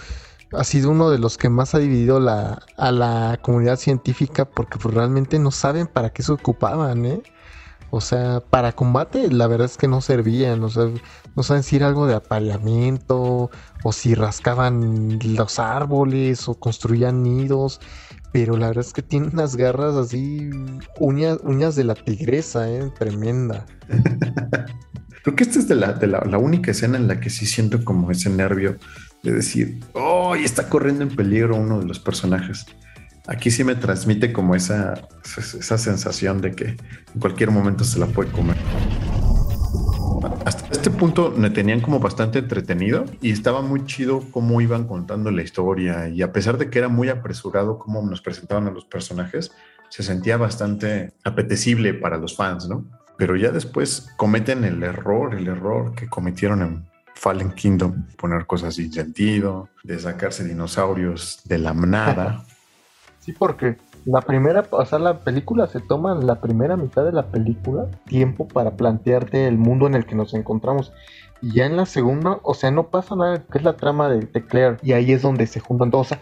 ha 0.51 0.63
sido 0.63 0.91
uno 0.91 1.09
de 1.09 1.19
los 1.19 1.37
que 1.37 1.49
más 1.49 1.75
ha 1.75 1.79
dividido 1.79 2.17
a 2.17 2.91
la 2.91 3.39
comunidad 3.41 3.77
científica 3.77 4.45
porque 4.45 4.77
pues, 4.77 4.93
realmente 4.93 5.39
no 5.39 5.51
saben 5.51 5.87
para 5.87 6.11
qué 6.11 6.23
se 6.23 6.31
ocupaban, 6.31 7.05
¿eh? 7.05 7.21
O 7.91 8.01
sea, 8.01 8.41
para 8.41 8.73
combate 8.73 9.31
la 9.31 9.47
verdad 9.47 9.65
es 9.65 9.77
que 9.77 9.87
no 9.87 10.01
servían, 10.01 10.63
o 10.63 10.69
sea, 10.69 10.89
no 11.35 11.43
saben 11.43 11.63
si 11.63 11.77
era 11.77 11.87
algo 11.87 12.07
de 12.07 12.15
apareamiento 12.15 13.49
o 13.83 13.93
si 13.93 14.15
rascaban 14.15 15.19
los 15.23 15.59
árboles 15.59 16.49
o 16.49 16.55
construían 16.55 17.23
nidos, 17.23 17.79
pero 18.33 18.57
la 18.57 18.67
verdad 18.67 18.83
es 18.85 18.91
que 18.91 19.01
tiene 19.01 19.27
unas 19.27 19.55
garras 19.55 19.95
así, 19.95 20.49
uñas, 20.99 21.37
uñas 21.43 21.75
de 21.75 21.85
la 21.85 21.95
tigresa, 21.95 22.69
¿eh? 22.69 22.91
Tremenda. 22.97 23.65
Creo 25.23 25.35
que 25.35 25.43
esta 25.43 25.59
es 25.59 25.69
la, 25.69 25.97
la, 26.01 26.37
única 26.37 26.71
escena 26.71 26.97
en 26.97 27.07
la 27.07 27.19
que 27.19 27.29
sí 27.29 27.45
siento 27.45 27.83
como 27.83 28.11
ese 28.11 28.29
nervio 28.29 28.77
de 29.25 29.33
decir, 29.33 29.79
oh, 29.93 30.35
y 30.35 30.43
está 30.43 30.69
corriendo 30.69 31.03
en 31.03 31.15
peligro 31.15 31.55
uno 31.55 31.79
de 31.79 31.85
los 31.85 31.99
personajes. 31.99 32.65
Aquí 33.27 33.49
sí 33.49 33.63
me 33.63 33.75
transmite 33.75 34.31
como 34.31 34.55
esa, 34.55 34.93
esa 35.23 35.77
sensación 35.77 36.41
de 36.41 36.51
que 36.51 36.65
en 36.65 37.19
cualquier 37.19 37.49
momento 37.49 37.83
se 37.83 37.99
la 37.99 38.05
puede 38.05 38.31
comer. 38.31 38.55
Hasta 40.45 40.67
este 40.71 40.91
punto 40.91 41.33
me 41.35 41.49
tenían 41.49 41.81
como 41.81 41.99
bastante 41.99 42.39
entretenido 42.39 43.05
y 43.19 43.31
estaba 43.31 43.61
muy 43.61 43.85
chido 43.85 44.21
cómo 44.31 44.61
iban 44.61 44.85
contando 44.85 45.31
la 45.31 45.41
historia 45.41 46.07
y 46.07 46.21
a 46.21 46.31
pesar 46.31 46.59
de 46.59 46.69
que 46.69 46.77
era 46.77 46.87
muy 46.87 47.09
apresurado 47.09 47.79
cómo 47.79 48.03
nos 48.03 48.21
presentaban 48.21 48.67
a 48.67 48.71
los 48.71 48.85
personajes, 48.85 49.51
se 49.89 50.03
sentía 50.03 50.37
bastante 50.37 51.13
apetecible 51.23 51.95
para 51.95 52.17
los 52.17 52.35
fans, 52.35 52.67
¿no? 52.69 52.85
Pero 53.17 53.35
ya 53.35 53.49
después 53.49 54.09
cometen 54.17 54.63
el 54.63 54.83
error, 54.83 55.33
el 55.33 55.47
error 55.47 55.95
que 55.95 56.07
cometieron 56.07 56.61
en 56.61 56.85
Fallen 57.15 57.51
Kingdom, 57.51 58.05
poner 58.17 58.45
cosas 58.45 58.75
sin 58.75 58.91
sentido, 58.91 59.69
de 59.83 59.97
sacarse 59.99 60.43
dinosaurios 60.43 61.41
de 61.45 61.57
la 61.57 61.73
nada. 61.73 62.45
Sí, 63.19 63.31
porque 63.31 63.77
la 64.05 64.21
primera, 64.21 64.63
o 64.69 64.85
sea, 64.85 64.99
la 64.99 65.21
película 65.21 65.65
se 65.65 65.79
toma 65.79 66.13
la 66.13 66.41
primera 66.41 66.77
mitad 66.77 67.03
de 67.03 67.11
la 67.11 67.31
película 67.31 67.89
tiempo 68.05 68.47
para 68.47 68.77
plantearte 68.77 69.47
el 69.47 69.57
mundo 69.57 69.87
en 69.87 69.95
el 69.95 70.05
que 70.05 70.13
nos 70.13 70.35
encontramos. 70.35 70.93
Y 71.41 71.55
ya 71.55 71.65
en 71.65 71.75
la 71.75 71.87
segunda, 71.87 72.39
o 72.43 72.53
sea, 72.53 72.69
no 72.69 72.89
pasa 72.89 73.15
nada, 73.15 73.43
que 73.51 73.57
es 73.57 73.63
la 73.63 73.77
trama 73.77 74.09
de, 74.09 74.27
de 74.27 74.45
Claire. 74.45 74.77
Y 74.83 74.91
ahí 74.91 75.11
es 75.11 75.23
donde 75.23 75.47
se 75.47 75.59
juntan 75.59 75.89
todos. 75.89 76.05
O 76.05 76.09
sea, 76.09 76.21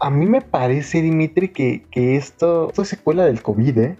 a 0.00 0.10
mí 0.10 0.26
me 0.26 0.42
parece, 0.42 1.00
Dimitri, 1.00 1.48
que, 1.48 1.86
que 1.90 2.16
esto, 2.16 2.68
esto 2.68 2.82
es 2.82 2.88
secuela 2.88 3.24
del 3.24 3.42
COVID, 3.42 3.78
¿eh? 3.78 3.96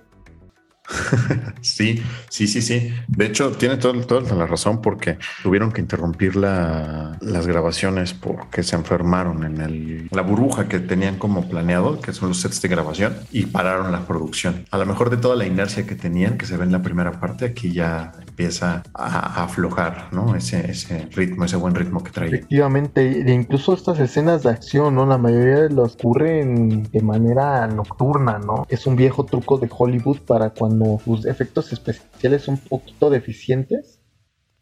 sí, 1.63 2.03
sí, 2.29 2.47
sí, 2.47 2.61
sí. 2.61 2.95
De 3.09 3.27
hecho, 3.27 3.53
tiene 3.53 3.77
toda, 3.77 4.01
toda 4.03 4.35
la 4.35 4.47
razón 4.47 4.83
porque 4.83 5.19
tuvieron 5.43 5.73
que 5.73 5.81
interrumpir 5.81 6.37
la, 6.37 7.17
las 7.21 7.47
grabaciones 7.47 8.13
porque 8.13 8.63
se 8.63 8.77
enfermaron 8.77 9.45
en 9.45 9.61
el, 9.61 10.09
la 10.11 10.23
burbuja 10.23 10.69
que 10.69 10.81
tenían 10.81 11.17
como 11.17 11.49
planeado, 11.49 12.01
que 12.01 12.13
son 12.13 12.29
los 12.29 12.41
sets 12.41 12.61
de 12.61 12.69
grabación, 12.69 13.17
y 13.33 13.47
pararon 13.47 13.93
la 13.93 14.07
producción. 14.07 14.67
A 14.71 14.79
lo 14.79 14.87
mejor 14.87 15.11
de 15.11 15.17
toda 15.17 15.37
la 15.37 15.47
inercia 15.47 15.87
que 15.87 15.95
tenían, 15.95 16.37
que 16.37 16.47
se 16.47 16.57
ve 16.57 16.65
en 16.65 16.73
la 16.73 16.83
primera 16.83 17.19
parte, 17.21 17.47
aquí 17.47 17.73
ya 17.73 18.13
empieza 18.35 18.83
a, 18.95 19.41
a 19.41 19.45
aflojar, 19.45 20.09
¿no? 20.13 20.35
Ese, 20.35 20.69
ese 20.69 21.07
ritmo, 21.15 21.45
ese 21.45 21.57
buen 21.57 21.77
ritmo 21.77 22.03
que 22.03 22.11
traía. 22.11 22.35
Efectivamente, 22.35 23.23
e 23.23 23.33
incluso 23.33 23.75
estas 23.75 24.01
escenas 24.01 24.43
de 24.43 24.51
acción, 24.51 24.97
¿no? 24.97 25.07
La 25.07 25.19
mayoría 25.19 25.63
de 25.63 25.71
los 25.71 25.95
ocurren 25.95 26.83
de 26.91 27.01
manera 27.01 27.65
nocturna, 27.69 28.41
¿no? 28.41 28.67
Es 28.69 28.89
un 28.89 28.97
viejo 28.97 29.25
truco 29.25 29.59
de 29.59 29.71
Hollywood 29.71 30.19
para 30.27 30.51
cuando 30.51 31.01
sus 31.05 31.27
efectos 31.27 31.73
especiales 31.73 32.43
son 32.43 32.55
un 32.55 32.69
poquito 32.69 33.09
deficientes, 33.09 34.03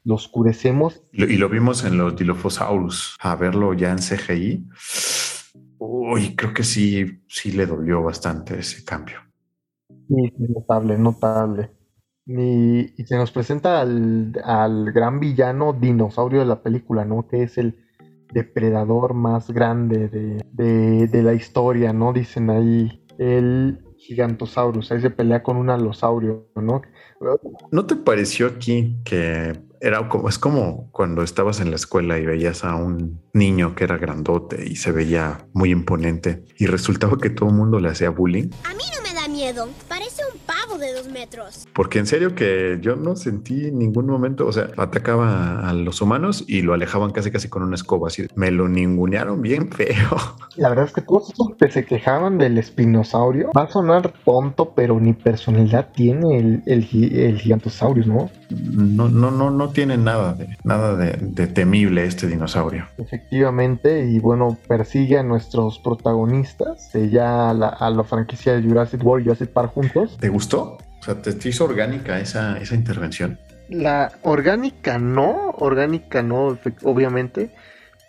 lo 0.05 0.17
oscurecemos. 0.17 1.03
Y 1.13 1.37
lo 1.39 1.49
vimos 1.49 1.85
en 1.85 1.97
los 1.97 2.15
Dilophosaurus. 2.15 3.17
A 3.21 3.37
verlo 3.37 3.73
ya 3.73 3.91
en 3.91 3.99
CGI. 3.99 4.69
Uy, 5.79 6.37
creo 6.37 6.53
que 6.53 6.63
sí, 6.63 7.23
sí 7.27 7.53
le 7.53 7.65
dolió 7.65 8.03
bastante 8.03 8.59
ese 8.59 8.85
cambio. 8.85 9.19
Sí, 9.89 10.35
notable, 10.39 10.99
notable. 10.99 11.71
Y, 12.27 13.01
y 13.01 13.07
se 13.07 13.17
nos 13.17 13.33
presenta 13.33 13.81
al, 13.81 14.33
al, 14.45 14.93
gran 14.93 15.19
villano 15.19 15.73
dinosaurio 15.73 16.41
de 16.41 16.47
la 16.47 16.63
película, 16.63 17.05
¿no? 17.05 17.27
Que 17.27 17.43
es 17.43 17.59
el 17.59 17.85
depredador 18.33 19.15
más 19.15 19.51
grande 19.51 20.09
de, 20.09 20.45
de, 20.53 21.09
de 21.09 21.23
la 21.23 21.35
historia, 21.35 21.93
¿no? 21.93 22.13
Dicen 22.13 22.51
ahí. 22.51 22.99
El 23.19 23.85
Gigantosaurus, 24.03 24.91
ahí 24.91 25.01
se 25.01 25.11
pelea 25.11 25.43
con 25.43 25.57
un 25.57 25.71
alosaurio, 25.71 26.49
¿no? 26.57 26.83
¿No 27.71 27.87
te 27.87 27.95
pareció 27.95 28.49
aquí 28.49 28.97
que 29.05 29.53
era 29.81 30.09
como, 30.09 30.29
es 30.29 30.39
como 30.39 30.91
cuando 30.91 31.23
estabas 31.23 31.61
en 31.61 31.71
la 31.71 31.77
escuela 31.77 32.19
y 32.19 32.27
veías 32.27 32.65
a 32.65 32.75
un 32.75 33.21
niño 33.33 33.77
que 33.77 33.85
era 33.85 33.97
grandote 33.99 34.65
y 34.67 34.77
se 34.77 34.91
veía 34.91 35.47
muy 35.53 35.71
imponente 35.71 36.45
y 36.59 36.67
resultaba 36.67 37.17
que 37.19 37.31
todo 37.31 37.51
el 37.51 37.55
mundo 37.55 37.79
le 37.79 37.91
hacía 37.91 38.11
bullying? 38.11 38.51
A 38.65 38.75
mí 38.75 38.83
no 38.95 39.03
me 39.03 39.12
miedo, 39.43 39.69
parece 39.89 40.23
un 40.33 40.39
pavo 40.47 40.79
de 40.79 40.93
dos 40.93 41.09
metros. 41.09 41.67
Porque 41.73 41.99
en 41.99 42.07
serio 42.07 42.37
que 42.37 42.79
yo 42.81 42.95
no 42.95 43.17
sentí 43.17 43.67
en 43.67 43.79
ningún 43.79 44.07
momento, 44.07 44.47
o 44.47 44.53
sea, 44.53 44.69
atacaba 44.77 45.69
a 45.69 45.73
los 45.73 46.01
humanos 46.01 46.45
y 46.47 46.63
lo 46.63 46.75
alejaban 46.75 47.11
casi 47.11 47.33
casi 47.33 47.49
con 47.49 47.65
una 47.65 47.75
escoba, 47.75 48.07
así 48.07 48.29
me 48.37 48.53
lo 48.53 48.69
ningunearon 48.69 49.43
bien 49.43 49.73
feo. 49.73 50.17
La 50.57 50.69
verdad 50.69 50.85
es 50.85 50.93
que 50.93 51.01
todos 51.01 51.33
esos 51.33 51.57
que 51.59 51.71
se 51.73 51.85
quejaban 51.85 52.39
del 52.39 52.57
espinosaurio 52.57 53.51
va 53.57 53.63
a 53.63 53.71
sonar 53.71 54.13
tonto, 54.25 54.75
pero 54.77 55.01
ni 55.01 55.13
personalidad 55.13 55.91
tiene 55.93 56.39
el, 56.39 56.63
el, 56.67 56.87
el 57.19 57.41
gigantosaurio, 57.41 58.07
¿no? 58.07 58.31
No, 58.51 59.09
no, 59.09 59.33
no, 59.33 59.51
no 59.51 59.71
tiene 59.71 59.97
nada 59.97 60.35
de 60.35 60.57
nada 60.63 60.95
de, 60.95 61.17
de 61.21 61.47
temible 61.47 62.05
este 62.05 62.27
dinosaurio. 62.27 62.87
Efectivamente, 62.99 64.07
y 64.09 64.21
bueno, 64.21 64.57
persigue 64.69 65.19
a 65.19 65.23
nuestros 65.23 65.79
protagonistas, 65.79 66.93
ya 67.11 67.51
a 67.51 67.55
la, 67.55 67.69
a 67.69 67.91
la 67.91 68.05
franquicia 68.05 68.55
de 68.55 68.63
Jurassic 68.63 69.05
World 69.05 69.27
y 69.27 69.32
Jurassic 69.33 69.51
Park 69.51 69.73
juntos. 69.73 70.18
¿Te 70.18 70.29
gustó? 70.29 70.79
O 71.01 71.05
sea, 71.05 71.21
¿te, 71.21 71.33
te 71.33 71.49
hizo 71.49 71.64
orgánica 71.64 72.21
esa, 72.21 72.59
esa 72.59 72.75
intervención? 72.75 73.38
La 73.68 74.12
orgánica 74.23 74.99
no, 74.99 75.51
orgánica 75.59 76.23
no, 76.23 76.59
obviamente, 76.83 77.51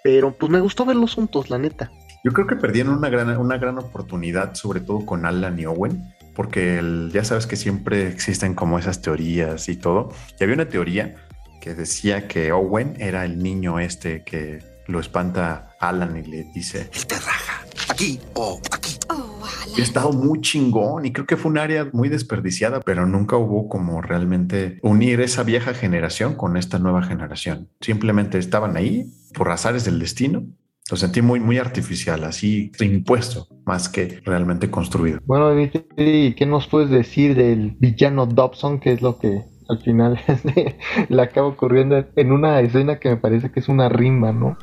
pero 0.03 0.31
pues 0.33 0.51
me 0.51 0.59
gustó 0.59 0.85
verlos 0.85 1.15
juntos, 1.15 1.49
la 1.49 1.57
neta. 1.57 1.91
Yo 2.23 2.31
creo 2.31 2.47
que 2.47 2.55
perdieron 2.55 2.97
una 2.97 3.09
gran, 3.09 3.37
una 3.37 3.57
gran 3.57 3.77
oportunidad, 3.77 4.55
sobre 4.55 4.81
todo 4.81 5.05
con 5.05 5.25
Alan 5.25 5.59
y 5.59 5.65
Owen, 5.65 6.13
porque 6.35 6.79
el, 6.79 7.11
ya 7.13 7.23
sabes 7.23 7.47
que 7.47 7.55
siempre 7.55 8.07
existen 8.07 8.55
como 8.55 8.79
esas 8.79 9.01
teorías 9.01 9.69
y 9.69 9.75
todo. 9.75 10.11
Y 10.39 10.43
había 10.43 10.55
una 10.55 10.69
teoría 10.69 11.15
que 11.61 11.75
decía 11.75 12.27
que 12.27 12.51
Owen 12.51 12.95
era 12.99 13.25
el 13.25 13.39
niño 13.39 13.79
este 13.79 14.23
que 14.23 14.59
lo 14.87 14.99
espanta 14.99 15.75
Alan 15.79 16.17
y 16.17 16.23
le 16.23 16.43
dice: 16.53 16.89
Te 17.07 17.15
raja, 17.15 17.63
aquí 17.89 18.19
o 18.33 18.59
aquí. 18.71 18.97
Oh, 19.09 19.32
y 19.75 19.81
ha 19.81 19.83
estado 19.83 20.11
muy 20.11 20.41
chingón 20.41 21.05
y 21.05 21.13
creo 21.13 21.25
que 21.25 21.37
fue 21.37 21.51
un 21.51 21.57
área 21.57 21.89
muy 21.93 22.09
desperdiciada, 22.09 22.81
pero 22.81 23.05
nunca 23.05 23.37
hubo 23.37 23.69
como 23.69 24.01
realmente 24.01 24.79
unir 24.81 25.21
esa 25.21 25.43
vieja 25.43 25.73
generación 25.73 26.35
con 26.35 26.57
esta 26.57 26.79
nueva 26.79 27.03
generación. 27.03 27.69
Simplemente 27.81 28.37
estaban 28.37 28.77
ahí 28.77 29.11
por 29.33 29.51
azares 29.51 29.85
del 29.85 29.99
destino 29.99 30.45
lo 30.91 30.97
sentí 30.97 31.21
muy, 31.21 31.39
muy 31.39 31.57
artificial, 31.57 32.23
así 32.25 32.71
impuesto, 32.79 33.47
más 33.65 33.87
que 33.87 34.19
realmente 34.25 34.69
construido. 34.69 35.19
Bueno, 35.25 35.55
Dimitri, 35.55 36.35
¿qué 36.37 36.45
nos 36.45 36.67
puedes 36.67 36.89
decir 36.89 37.35
del 37.35 37.77
villano 37.79 38.25
Dobson? 38.25 38.79
Que 38.79 38.91
es 38.91 39.01
lo 39.01 39.17
que 39.17 39.43
al 39.69 39.79
final 39.79 40.19
le 41.09 41.21
acaba 41.21 41.47
ocurriendo 41.47 42.05
en 42.15 42.31
una 42.31 42.59
escena 42.59 42.99
que 42.99 43.09
me 43.09 43.17
parece 43.17 43.49
que 43.49 43.61
es 43.61 43.69
una 43.69 43.87
rima, 43.87 44.33
¿no? 44.33 44.57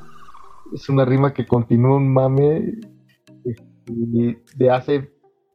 Es 0.74 0.88
una 0.90 1.06
rima 1.06 1.32
que 1.32 1.46
continúa 1.46 1.96
un 1.96 2.12
mame 2.12 2.74
de 3.86 4.70
hace 4.70 5.10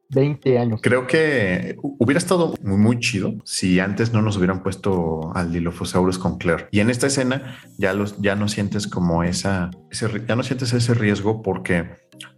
20 0.10 0.60
años. 0.60 0.80
Creo 0.82 1.08
que 1.08 1.78
hubiera 1.82 2.18
estado 2.18 2.54
muy, 2.62 2.78
muy 2.78 3.00
chido 3.00 3.36
si 3.44 3.80
antes 3.80 4.14
no 4.14 4.22
nos 4.22 4.38
hubieran 4.38 4.62
puesto 4.62 5.32
al 5.36 5.52
Dilophosaurus 5.52 6.18
con 6.18 6.38
Claire. 6.38 6.68
Y 6.72 6.80
en 6.80 6.90
esta 6.90 7.08
escena 7.08 7.58
ya, 7.78 7.94
los, 7.94 8.20
ya 8.22 8.36
no 8.36 8.48
sientes 8.48 8.88
como 8.88 9.24
esa, 9.24 9.72
ese, 9.92 10.08
ya 10.28 10.36
no 10.36 10.44
sientes 10.44 10.74
ese 10.74 10.94
riesgo 10.94 11.42
porque 11.42 11.90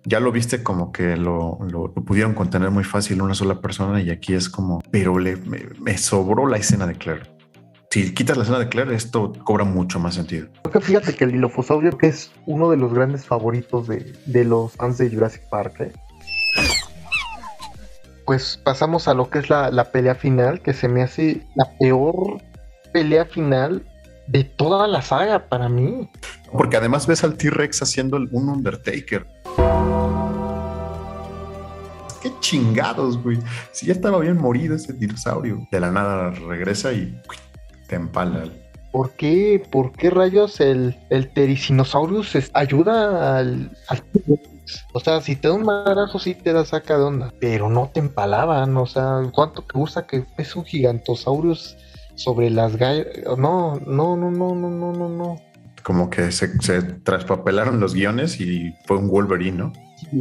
ya 0.05 0.19
lo 0.19 0.31
viste 0.31 0.63
como 0.63 0.91
que 0.91 1.17
lo, 1.17 1.59
lo, 1.69 1.93
pudieron 1.93 2.33
contener 2.33 2.71
muy 2.71 2.83
fácil 2.83 3.21
una 3.21 3.33
sola 3.33 3.61
persona 3.61 4.01
y 4.01 4.09
aquí 4.09 4.33
es 4.33 4.49
como, 4.49 4.81
pero 4.91 5.19
le, 5.19 5.35
me 5.35 5.97
sobró 5.97 6.47
la 6.47 6.57
escena 6.57 6.87
de 6.87 6.95
Claire 6.95 7.36
si 7.89 8.13
quitas 8.13 8.35
la 8.35 8.43
escena 8.43 8.59
de 8.59 8.67
Claire, 8.67 8.93
esto 8.93 9.33
cobra 9.43 9.63
mucho 9.63 9.99
más 9.99 10.15
sentido. 10.15 10.47
Porque 10.61 10.81
fíjate 10.81 11.15
que 11.15 11.23
el 11.23 11.31
Dilophosaurus 11.31 11.95
que 11.95 12.07
es 12.07 12.31
uno 12.45 12.69
de 12.69 12.77
los 12.77 12.93
grandes 12.93 13.25
favoritos 13.25 13.87
de, 13.87 14.13
de 14.25 14.43
los 14.43 14.73
fans 14.73 14.97
de 14.97 15.09
Jurassic 15.09 15.43
Park. 15.49 15.79
¿eh? 15.79 15.91
Pues 18.25 18.59
pasamos 18.63 19.07
a 19.07 19.13
lo 19.13 19.29
que 19.29 19.39
es 19.39 19.49
la, 19.49 19.71
la, 19.71 19.85
pelea 19.91 20.15
final, 20.15 20.61
que 20.61 20.73
se 20.73 20.89
me 20.89 21.01
hace 21.01 21.47
la 21.55 21.65
peor 21.79 22.41
pelea 22.91 23.25
final 23.25 23.85
de 24.27 24.43
toda 24.43 24.87
la 24.87 25.01
saga 25.01 25.47
para 25.47 25.69
mí. 25.69 26.09
Porque 26.51 26.75
además 26.75 27.07
ves 27.07 27.23
al 27.23 27.37
T-Rex 27.37 27.81
haciendo 27.81 28.17
un 28.17 28.49
Undertaker. 28.49 29.25
Qué 32.21 32.33
chingados, 32.41 33.21
güey. 33.23 33.39
Si 33.71 33.85
ya 33.85 33.93
estaba 33.93 34.19
bien 34.19 34.37
morido 34.37 34.75
ese 34.75 34.91
dinosaurio. 34.91 35.65
De 35.71 35.79
la 35.79 35.91
nada 35.91 36.31
regresa 36.31 36.91
y 36.91 37.17
te 37.87 37.95
empala. 37.95 38.45
¿Por 38.91 39.11
qué? 39.11 39.63
¿Por 39.71 39.91
qué 39.91 40.09
rayos 40.09 40.59
el, 40.59 40.95
el 41.09 41.29
Tericinosaurus 41.29 42.35
ayuda 42.53 43.37
al, 43.37 43.71
al 43.89 44.03
o 44.93 44.99
sea, 44.99 45.21
si 45.21 45.35
te 45.35 45.47
da 45.47 45.53
un 45.53 45.63
madrazo, 45.63 46.19
sí 46.19 46.35
te 46.35 46.53
da 46.53 46.65
saca 46.65 46.97
de 46.97 47.03
onda. 47.03 47.33
Pero 47.39 47.69
no 47.69 47.89
te 47.93 47.99
empalaban. 47.99 48.75
O 48.77 48.85
sea, 48.85 49.21
¿cuánto 49.33 49.61
te 49.61 49.77
gusta 49.77 50.05
que 50.05 50.25
es 50.37 50.55
un 50.55 50.65
gigantosaurus 50.65 51.77
sobre 52.15 52.49
las 52.49 52.75
gallas? 52.75 53.07
No, 53.37 53.79
no, 53.85 54.17
no, 54.17 54.31
no, 54.31 54.55
no, 54.55 54.69
no, 54.69 54.93
no, 54.93 55.09
no. 55.09 55.41
Como 55.83 56.09
que 56.09 56.31
se, 56.31 56.59
se, 56.61 56.81
traspapelaron 56.81 57.79
los 57.79 57.93
guiones 57.93 58.41
y 58.41 58.75
fue 58.85 58.97
un 58.97 59.09
Wolverine, 59.09 59.57
¿no? 59.57 59.73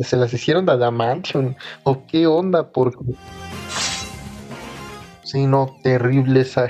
se 0.03 0.17
las 0.17 0.33
hicieron 0.33 0.65
de 0.65 0.73
Adamantium 0.73 1.55
o 1.83 2.07
qué 2.07 2.27
onda 2.27 2.71
porque 2.71 2.97
sí 5.27 5.47
no 5.47 5.77
terrible 5.83 6.41
esa 6.41 6.69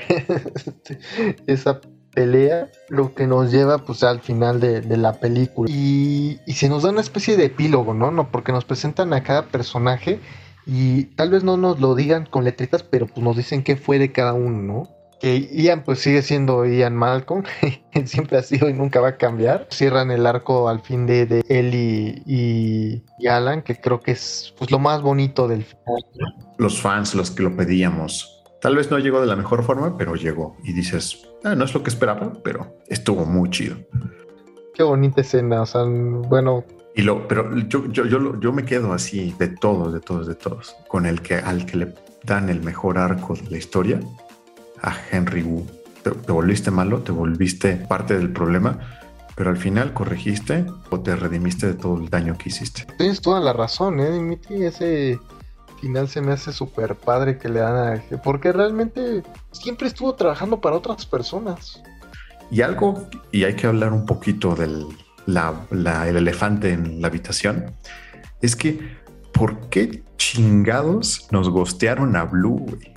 esa 1.46 1.80
pelea 2.12 2.70
lo 2.88 3.14
que 3.14 3.26
nos 3.26 3.52
lleva 3.52 3.84
pues 3.84 4.02
al 4.02 4.20
final 4.20 4.58
de, 4.58 4.80
de 4.80 4.96
la 4.96 5.20
película 5.20 5.70
y, 5.70 6.40
y, 6.46 6.52
se 6.54 6.68
nos 6.68 6.82
da 6.82 6.90
una 6.90 7.02
especie 7.02 7.36
de 7.36 7.44
epílogo 7.44 7.92
no 7.92 8.10
no 8.10 8.30
porque 8.30 8.52
nos 8.52 8.64
presentan 8.64 9.12
a 9.12 9.22
cada 9.22 9.46
personaje 9.46 10.18
y 10.66 11.04
tal 11.14 11.30
vez 11.30 11.44
no 11.44 11.56
nos 11.56 11.78
lo 11.78 11.94
digan 11.94 12.26
con 12.26 12.44
letritas 12.44 12.82
pero 12.82 13.06
pues 13.06 13.22
nos 13.22 13.36
dicen 13.36 13.62
qué 13.62 13.76
fue 13.76 13.98
de 13.98 14.10
cada 14.10 14.32
uno 14.32 14.62
no 14.62 14.96
que 15.20 15.48
Ian 15.52 15.82
pues 15.82 16.00
sigue 16.00 16.22
siendo 16.22 16.66
Ian 16.66 16.94
Malcolm, 16.94 17.44
siempre 18.04 18.38
ha 18.38 18.42
sido 18.42 18.68
y 18.68 18.74
nunca 18.74 19.00
va 19.00 19.08
a 19.08 19.16
cambiar. 19.16 19.66
Cierran 19.70 20.10
el 20.10 20.26
arco 20.26 20.68
al 20.68 20.80
fin 20.80 21.06
de, 21.06 21.26
de 21.26 21.42
y, 22.26 23.02
y, 23.18 23.26
Alan, 23.26 23.62
que 23.62 23.80
creo 23.80 24.00
que 24.00 24.12
es 24.12 24.54
pues 24.58 24.70
lo 24.70 24.78
más 24.78 25.02
bonito 25.02 25.48
del 25.48 25.64
final. 25.64 26.02
Los 26.58 26.80
fans, 26.80 27.14
los 27.14 27.30
que 27.30 27.42
lo 27.42 27.56
pedíamos. 27.56 28.36
Tal 28.66 28.74
vez 28.74 28.90
no 28.90 28.98
llegó 28.98 29.20
de 29.20 29.29
la 29.29 29.37
mejor 29.37 29.62
forma, 29.62 29.96
pero 29.96 30.16
llegó. 30.16 30.57
Y 30.64 30.72
dices, 30.72 31.24
ah, 31.44 31.55
no 31.55 31.64
es 31.64 31.72
lo 31.72 31.85
que 31.85 31.88
esperaba, 31.88 32.33
pero 32.42 32.79
estuvo 32.88 33.24
muy 33.24 33.48
chido. 33.48 33.76
Qué 34.74 34.83
bonita 34.83 35.20
escena, 35.20 35.62
o 35.62 35.66
sea, 35.66 35.85
bueno. 35.85 36.64
Y 36.96 37.02
lo, 37.02 37.29
pero 37.29 37.57
yo, 37.68 37.87
yo, 37.92 38.07
yo, 38.07 38.40
yo 38.40 38.52
me 38.52 38.64
quedo 38.64 38.92
así 38.92 39.33
de 39.38 39.46
todos, 39.46 39.92
de 39.92 40.00
todos, 40.00 40.26
de 40.26 40.35
todos, 40.35 40.74
con 40.88 41.07
el 41.07 41.22
que 41.22 41.37
al 41.37 41.64
que 41.64 41.76
le 41.76 41.94
dan 42.24 42.48
el 42.48 42.61
mejor 42.61 42.98
arco 42.98 43.37
de 43.37 43.48
la 43.50 43.57
historia, 43.57 44.00
a 44.83 44.96
Henry 45.12 45.44
Wu. 45.44 45.64
Te, 46.02 46.11
te, 46.11 46.33
volviste 46.33 46.72
malo, 46.72 46.98
te 47.02 47.12
volviste 47.12 47.76
parte 47.76 48.18
del 48.18 48.33
problema, 48.33 48.81
pero 49.37 49.50
al 49.50 49.59
final 49.59 49.92
corregiste 49.92 50.66
o 50.90 50.98
te 50.98 51.14
redimiste 51.14 51.68
de 51.68 51.74
todo 51.74 51.98
el 51.98 52.09
daño 52.09 52.37
que 52.37 52.48
hiciste. 52.48 52.85
Tienes 52.98 53.20
toda 53.20 53.38
la 53.38 53.52
razón, 53.52 54.00
¿eh, 54.00 54.11
Dimitri? 54.11 54.64
Ese 54.64 55.20
final 55.80 56.08
se 56.08 56.20
me 56.20 56.32
hace 56.32 56.52
súper 56.52 56.94
padre 56.94 57.38
que 57.38 57.48
le 57.48 57.60
dan. 57.60 58.02
Porque 58.22 58.52
realmente 58.52 59.22
siempre 59.52 59.88
estuvo 59.88 60.14
trabajando 60.14 60.60
para 60.60 60.76
otras 60.76 61.06
personas. 61.06 61.82
Y 62.50 62.62
algo, 62.62 63.08
y 63.32 63.44
hay 63.44 63.54
que 63.54 63.66
hablar 63.66 63.92
un 63.92 64.06
poquito 64.06 64.54
del 64.54 64.86
la, 65.26 65.66
la, 65.70 66.08
el 66.08 66.16
elefante 66.16 66.72
en 66.72 67.00
la 67.00 67.08
habitación, 67.08 67.72
es 68.40 68.56
que 68.56 68.96
¿por 69.32 69.68
qué 69.68 70.02
chingados 70.16 71.26
nos 71.30 71.50
gostearon 71.50 72.16
a 72.16 72.24
Blue, 72.24 72.58
güey? 72.58 72.95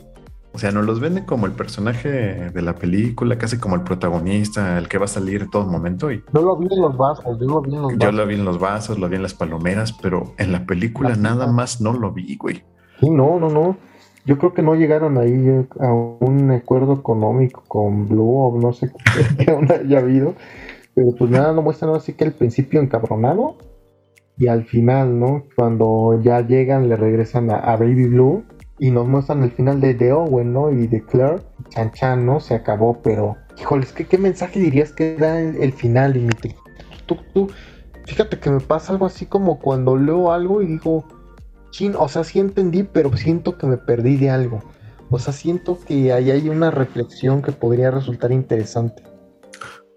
O 0.51 0.57
sea, 0.57 0.71
nos 0.71 0.85
los 0.85 0.99
venden 0.99 1.25
como 1.25 1.45
el 1.45 1.51
personaje 1.51 2.09
de 2.09 2.61
la 2.61 2.75
película, 2.75 3.37
casi 3.37 3.57
como 3.59 3.75
el 3.75 3.83
protagonista, 3.83 4.77
el 4.77 4.87
que 4.87 4.97
va 4.97 5.05
a 5.05 5.09
salir 5.09 5.43
en 5.43 5.49
todo 5.49 5.65
momento. 5.65 6.11
Y 6.11 6.23
yo 6.33 6.41
lo 6.41 6.57
vi 6.57 6.67
en 6.71 6.81
los 6.81 6.97
vasos, 6.97 7.39
yo 7.39 7.45
lo 7.47 7.61
vi 7.61 7.75
en 7.75 7.81
los 7.81 7.91
yo 7.91 7.97
vasos. 7.97 8.13
lo 8.15 8.27
vi 8.27 8.35
en 8.35 8.45
los 8.45 8.59
vasos, 8.59 8.99
lo 8.99 9.09
vi 9.09 9.15
en 9.17 9.21
las 9.21 9.33
palomeras, 9.35 9.93
pero 9.93 10.33
en 10.37 10.51
la 10.51 10.65
película 10.65 11.15
nada 11.15 11.47
más 11.47 11.81
no 11.81 11.93
lo 11.93 12.11
vi, 12.11 12.35
güey. 12.35 12.63
Sí, 12.99 13.09
no, 13.09 13.39
no, 13.39 13.49
no. 13.49 13.77
Yo 14.25 14.37
creo 14.37 14.53
que 14.53 14.61
no 14.61 14.75
llegaron 14.75 15.17
ahí 15.17 15.65
a 15.79 15.93
un 15.93 16.51
acuerdo 16.51 16.93
económico 16.93 17.63
con 17.67 18.07
Blue 18.07 18.37
o 18.37 18.59
no 18.59 18.73
sé 18.73 18.91
qué 19.37 19.51
haya 19.51 19.99
habido. 19.99 20.33
Pero 20.95 21.15
pues 21.17 21.29
nada, 21.29 21.53
no 21.53 21.61
muestran 21.61 21.95
así 21.95 22.13
que 22.13 22.25
al 22.25 22.33
principio 22.33 22.81
encabronado 22.81 23.55
y 24.37 24.47
al 24.47 24.65
final, 24.65 25.19
¿no? 25.19 25.43
Cuando 25.55 26.19
ya 26.21 26.41
llegan, 26.41 26.89
le 26.89 26.95
regresan 26.95 27.51
a, 27.51 27.57
a 27.57 27.77
Baby 27.77 28.07
Blue 28.07 28.43
y 28.79 28.91
nos 28.91 29.07
muestran 29.07 29.43
el 29.43 29.51
final 29.51 29.81
de, 29.81 29.93
de 29.93 30.11
Owen. 30.13 30.55
Y 30.71 30.87
de 30.87 31.03
Claire, 31.03 31.41
Chan 31.69 31.91
Chan, 31.91 32.25
¿no? 32.25 32.39
Se 32.39 32.55
acabó, 32.55 33.01
pero, 33.01 33.37
híjoles, 33.59 33.91
¿qué, 33.91 34.07
qué 34.07 34.17
mensaje 34.17 34.59
dirías 34.59 34.91
que 34.93 35.15
da 35.15 35.39
el, 35.39 35.73
final, 35.73 36.13
Dimitri? 36.13 36.55
Tú, 37.05 37.17
tú, 37.33 37.51
fíjate 38.05 38.39
que 38.39 38.49
me 38.49 38.59
pasa 38.59 38.93
algo 38.93 39.05
así 39.05 39.25
como 39.25 39.59
cuando 39.59 39.97
leo 39.97 40.31
algo 40.31 40.61
y 40.61 40.67
digo, 40.67 41.05
chin, 41.71 41.93
o 41.97 42.07
sea, 42.07 42.23
sí 42.23 42.39
entendí, 42.39 42.83
pero 42.83 43.15
siento 43.15 43.57
que 43.57 43.67
me 43.67 43.77
perdí 43.77 44.15
de 44.15 44.29
algo. 44.29 44.63
O 45.11 45.19
sea, 45.19 45.33
siento 45.33 45.77
que 45.85 46.13
ahí 46.13 46.31
hay 46.31 46.49
una 46.49 46.71
reflexión 46.71 47.41
que 47.41 47.51
podría 47.51 47.91
resultar 47.91 48.31
interesante. 48.31 49.03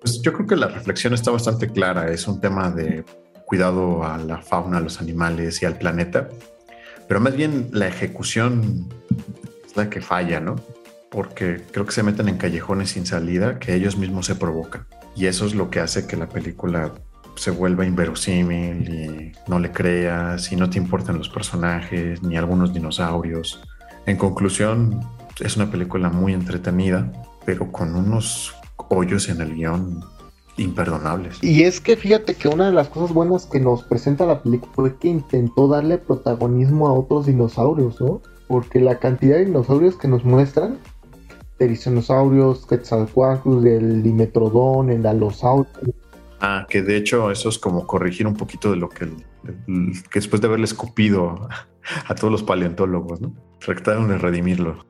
Pues 0.01 0.21
yo 0.21 0.33
creo 0.33 0.47
que 0.47 0.57
la 0.57 0.69
reflexión 0.69 1.15
está 1.15 1.31
bastante 1.31 1.69
clara. 1.69 2.11
Es 2.11 2.27
un 2.27 2.41
tema 2.41 2.71
de 2.71 3.05
cuidado 3.47 4.03
a 4.03 4.19
la 4.19 4.39
fauna, 4.39 4.79
a 4.79 4.81
los 4.81 5.01
animales 5.01 5.63
y 5.63 5.67
al 5.67 5.77
planeta 5.77 6.29
pero 7.13 7.21
más 7.21 7.37
bien 7.37 7.69
la 7.73 7.89
ejecución 7.89 8.89
es 9.67 9.77
la 9.77 9.91
que 9.91 10.01
falla, 10.01 10.41
¿no? 10.41 10.57
Porque 11.11 11.61
creo 11.71 11.85
que 11.85 11.93
se 11.93 12.03
meten 12.03 12.27
en 12.31 12.39
callejones 12.39 12.93
sin 12.93 13.05
salida 13.05 13.59
que 13.59 13.75
ellos 13.75 13.99
mismos 13.99 14.25
se 14.25 14.35
provocan. 14.35 14.87
Y 15.15 15.27
eso 15.27 15.45
es 15.45 15.55
lo 15.55 15.69
que 15.69 15.81
hace 15.81 16.07
que 16.07 16.17
la 16.17 16.27
película 16.27 16.91
se 17.35 17.51
vuelva 17.51 17.85
inverosímil 17.85 18.89
y 18.89 19.33
no 19.47 19.59
le 19.59 19.73
creas 19.73 20.53
y 20.53 20.57
no 20.57 20.71
te 20.71 20.79
importan 20.79 21.19
los 21.19 21.29
personajes 21.29 22.23
ni 22.23 22.39
algunos 22.39 22.73
dinosaurios. 22.73 23.63
En 24.07 24.17
conclusión, 24.17 24.99
es 25.39 25.59
una 25.59 25.71
película 25.71 26.09
muy 26.09 26.33
entretenida, 26.33 27.13
pero 27.45 27.71
con 27.71 27.95
unos 27.95 28.55
hoyos 28.89 29.29
en 29.29 29.43
el 29.43 29.55
guion 29.55 30.03
imperdonables. 30.57 31.43
Y 31.43 31.63
es 31.63 31.81
que 31.81 31.97
fíjate 31.97 32.35
que 32.35 32.49
una 32.49 32.67
de 32.67 32.73
las 32.73 32.89
cosas 32.89 33.15
buenas 33.15 33.47
que 33.47 33.61
nos 33.61 33.85
presenta 33.85 34.27
la 34.27 34.43
película 34.43 34.73
fue 34.75 34.97
que 34.97 35.09
intentó 35.09 35.69
darle 35.69 35.99
protagonismo 35.99 36.89
a 36.89 36.93
otros 36.93 37.27
dinosaurios, 37.27 38.01
¿no? 38.01 38.21
Porque 38.49 38.81
la 38.81 38.99
cantidad 38.99 39.37
de 39.37 39.47
dinosaurios 39.47 39.97
que 39.97 40.09
nos 40.09 40.25
muestran, 40.25 40.79
Terisonosaurios, 41.59 42.67
Quetzalcoatlus, 42.67 43.65
el 43.65 44.03
Dimetrodón, 44.03 44.91
el 44.91 45.07
Alosaurio. 45.07 45.95
Ah, 46.41 46.67
que 46.69 46.83
de 46.83 46.97
hecho 46.97 47.31
eso 47.31 47.49
es 47.49 47.59
como 47.59 47.87
corregir 47.87 48.27
un 48.27 48.35
poquito 48.35 48.71
de 48.71 48.77
lo 48.77 48.89
que, 48.89 49.07
que 49.07 50.19
después 50.19 50.43
de 50.43 50.49
haberle 50.49 50.65
escupido 50.65 51.49
a 52.09 52.15
todos 52.15 52.33
los 52.33 52.43
paleontólogos, 52.43 53.21
¿no? 53.21 53.33
Trataron 53.65 54.09
de 54.09 54.19
redimirlo. 54.19 54.85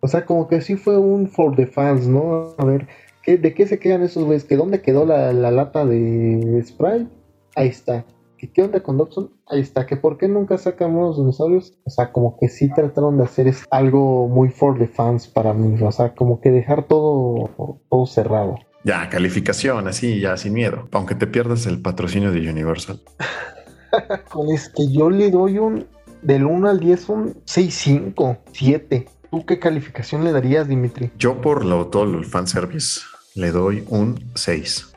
O 0.00 0.08
sea, 0.08 0.24
como 0.24 0.46
que 0.46 0.60
sí 0.60 0.76
fue 0.76 0.96
un 0.98 1.28
for 1.28 1.56
the 1.56 1.66
fans, 1.66 2.06
¿no? 2.06 2.54
A 2.58 2.64
ver, 2.64 2.86
¿De 3.26 3.54
qué 3.54 3.66
se 3.66 3.80
quedan 3.80 4.02
esos 4.02 4.24
güeyes? 4.24 4.44
¿Que 4.44 4.56
dónde 4.56 4.82
quedó 4.82 5.04
la, 5.04 5.32
la, 5.32 5.50
lata 5.50 5.84
de 5.84 6.62
Sprite? 6.64 7.08
Ahí 7.56 7.68
está. 7.68 8.04
¿Que 8.38 8.52
¿Qué 8.52 8.62
onda 8.62 8.80
con 8.80 8.98
Dobson? 8.98 9.30
Ahí 9.48 9.60
está. 9.60 9.84
¿Que 9.84 9.96
por 9.96 10.16
qué 10.16 10.28
nunca 10.28 10.58
sacan 10.58 10.94
unos 10.94 11.16
dinosaurios? 11.16 11.76
O 11.84 11.90
sea, 11.90 12.12
como 12.12 12.38
que 12.38 12.48
sí 12.48 12.72
trataron 12.72 13.18
de 13.18 13.24
hacer 13.24 13.48
es 13.48 13.64
algo 13.70 14.28
muy 14.28 14.50
for 14.50 14.78
the 14.78 14.86
fans 14.86 15.26
para 15.26 15.52
mí. 15.52 15.76
O 15.82 15.90
sea, 15.90 16.14
como 16.14 16.40
que 16.40 16.50
dejar 16.50 16.84
todo, 16.84 17.80
todo 17.90 18.06
cerrado. 18.06 18.56
Ya, 18.84 19.08
calificación, 19.08 19.88
así, 19.88 20.20
ya 20.20 20.36
sin 20.36 20.52
miedo. 20.52 20.88
Aunque 20.92 21.16
te 21.16 21.26
pierdas 21.26 21.66
el 21.66 21.82
patrocinio 21.82 22.30
de 22.30 22.48
Universal. 22.48 23.00
es 24.54 24.68
que 24.68 24.92
yo 24.92 25.10
le 25.10 25.30
doy 25.30 25.58
un. 25.58 25.86
Del 26.22 26.44
1 26.44 26.68
al 26.68 26.80
10, 26.80 27.08
un 27.08 27.34
6-5, 27.44 28.38
7. 28.52 29.06
¿Tú 29.30 29.44
qué 29.44 29.58
calificación 29.58 30.24
le 30.24 30.32
darías, 30.32 30.66
Dimitri? 30.66 31.10
Yo, 31.18 31.40
por 31.40 31.64
lo, 31.64 31.88
todo 31.88 32.04
el 32.04 32.24
fanservice, 32.24 33.00
le 33.36 33.52
doy 33.52 33.84
un 33.88 34.32
6. 34.34 34.92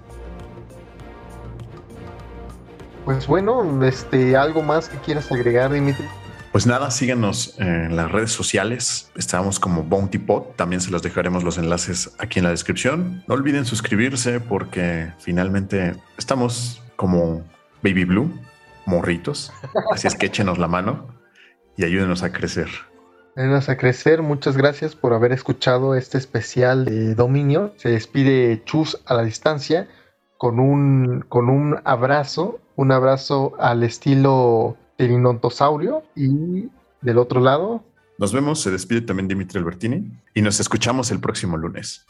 Pues 3.05 3.27
bueno, 3.27 3.83
este, 3.85 4.35
¿algo 4.35 4.61
más 4.61 4.89
que 4.89 4.97
quieras 4.97 5.31
agregar, 5.31 5.71
Dimitri? 5.71 6.05
Pues 6.51 6.65
nada, 6.65 6.89
síganos 6.89 7.55
en 7.59 7.95
las 7.95 8.11
redes 8.11 8.31
sociales. 8.31 9.11
Estamos 9.15 9.59
como 9.59 9.83
Bounty 9.83 10.17
Pot. 10.17 10.55
También 10.55 10.81
se 10.81 10.89
los 10.89 11.03
dejaremos 11.03 11.43
los 11.43 11.57
enlaces 11.57 12.11
aquí 12.17 12.39
en 12.39 12.45
la 12.45 12.51
descripción. 12.51 13.23
No 13.27 13.35
olviden 13.35 13.65
suscribirse 13.65 14.39
porque 14.39 15.11
finalmente 15.19 15.95
estamos 16.17 16.81
como 16.95 17.43
Baby 17.83 18.05
Blue, 18.05 18.33
morritos. 18.85 19.53
Así 19.93 20.07
es 20.07 20.15
que 20.15 20.25
échenos 20.27 20.57
la 20.57 20.67
mano 20.67 21.07
y 21.77 21.83
ayúdenos 21.83 22.23
a 22.23 22.31
crecer. 22.31 22.69
Ayúdenos 23.35 23.69
a 23.69 23.77
crecer. 23.77 24.21
Muchas 24.21 24.57
gracias 24.57 24.95
por 24.95 25.13
haber 25.13 25.31
escuchado 25.31 25.95
este 25.95 26.17
especial 26.17 26.85
de 26.85 27.15
Dominio. 27.15 27.73
Se 27.77 27.89
despide 27.89 28.61
Chus 28.65 28.99
a 29.05 29.13
la 29.13 29.23
distancia 29.23 29.87
con 30.37 30.59
un, 30.59 31.25
con 31.29 31.49
un 31.49 31.79
abrazo, 31.83 32.59
un 32.75 32.91
abrazo 32.91 33.53
al 33.59 33.83
estilo 33.83 34.77
Perinontosaurio 34.97 36.03
y 36.15 36.69
del 37.01 37.17
otro 37.17 37.39
lado. 37.39 37.83
Nos 38.17 38.33
vemos, 38.33 38.61
se 38.61 38.71
despide 38.71 39.01
también 39.01 39.27
Dimitri 39.27 39.59
Albertini 39.59 40.11
y 40.33 40.41
nos 40.41 40.59
escuchamos 40.59 41.11
el 41.11 41.19
próximo 41.19 41.55
lunes. 41.55 42.05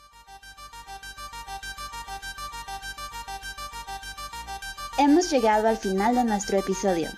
Hemos 4.98 5.29
llegado 5.29 5.67
al 5.67 5.77
final 5.77 6.15
de 6.15 6.23
nuestro 6.23 6.58
episodio. 6.58 7.10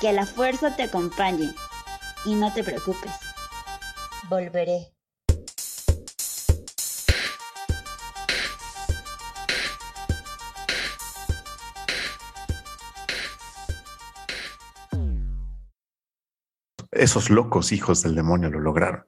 Que 0.00 0.12
la 0.12 0.26
fuerza 0.26 0.74
te 0.76 0.84
acompañe 0.84 1.52
y 2.24 2.34
no 2.34 2.52
te 2.52 2.62
preocupes. 2.62 3.12
Volveré. 4.28 4.92
Esos 16.90 17.30
locos 17.30 17.70
hijos 17.70 18.02
del 18.02 18.16
demonio 18.16 18.50
lo 18.50 18.58
lograron. 18.58 19.04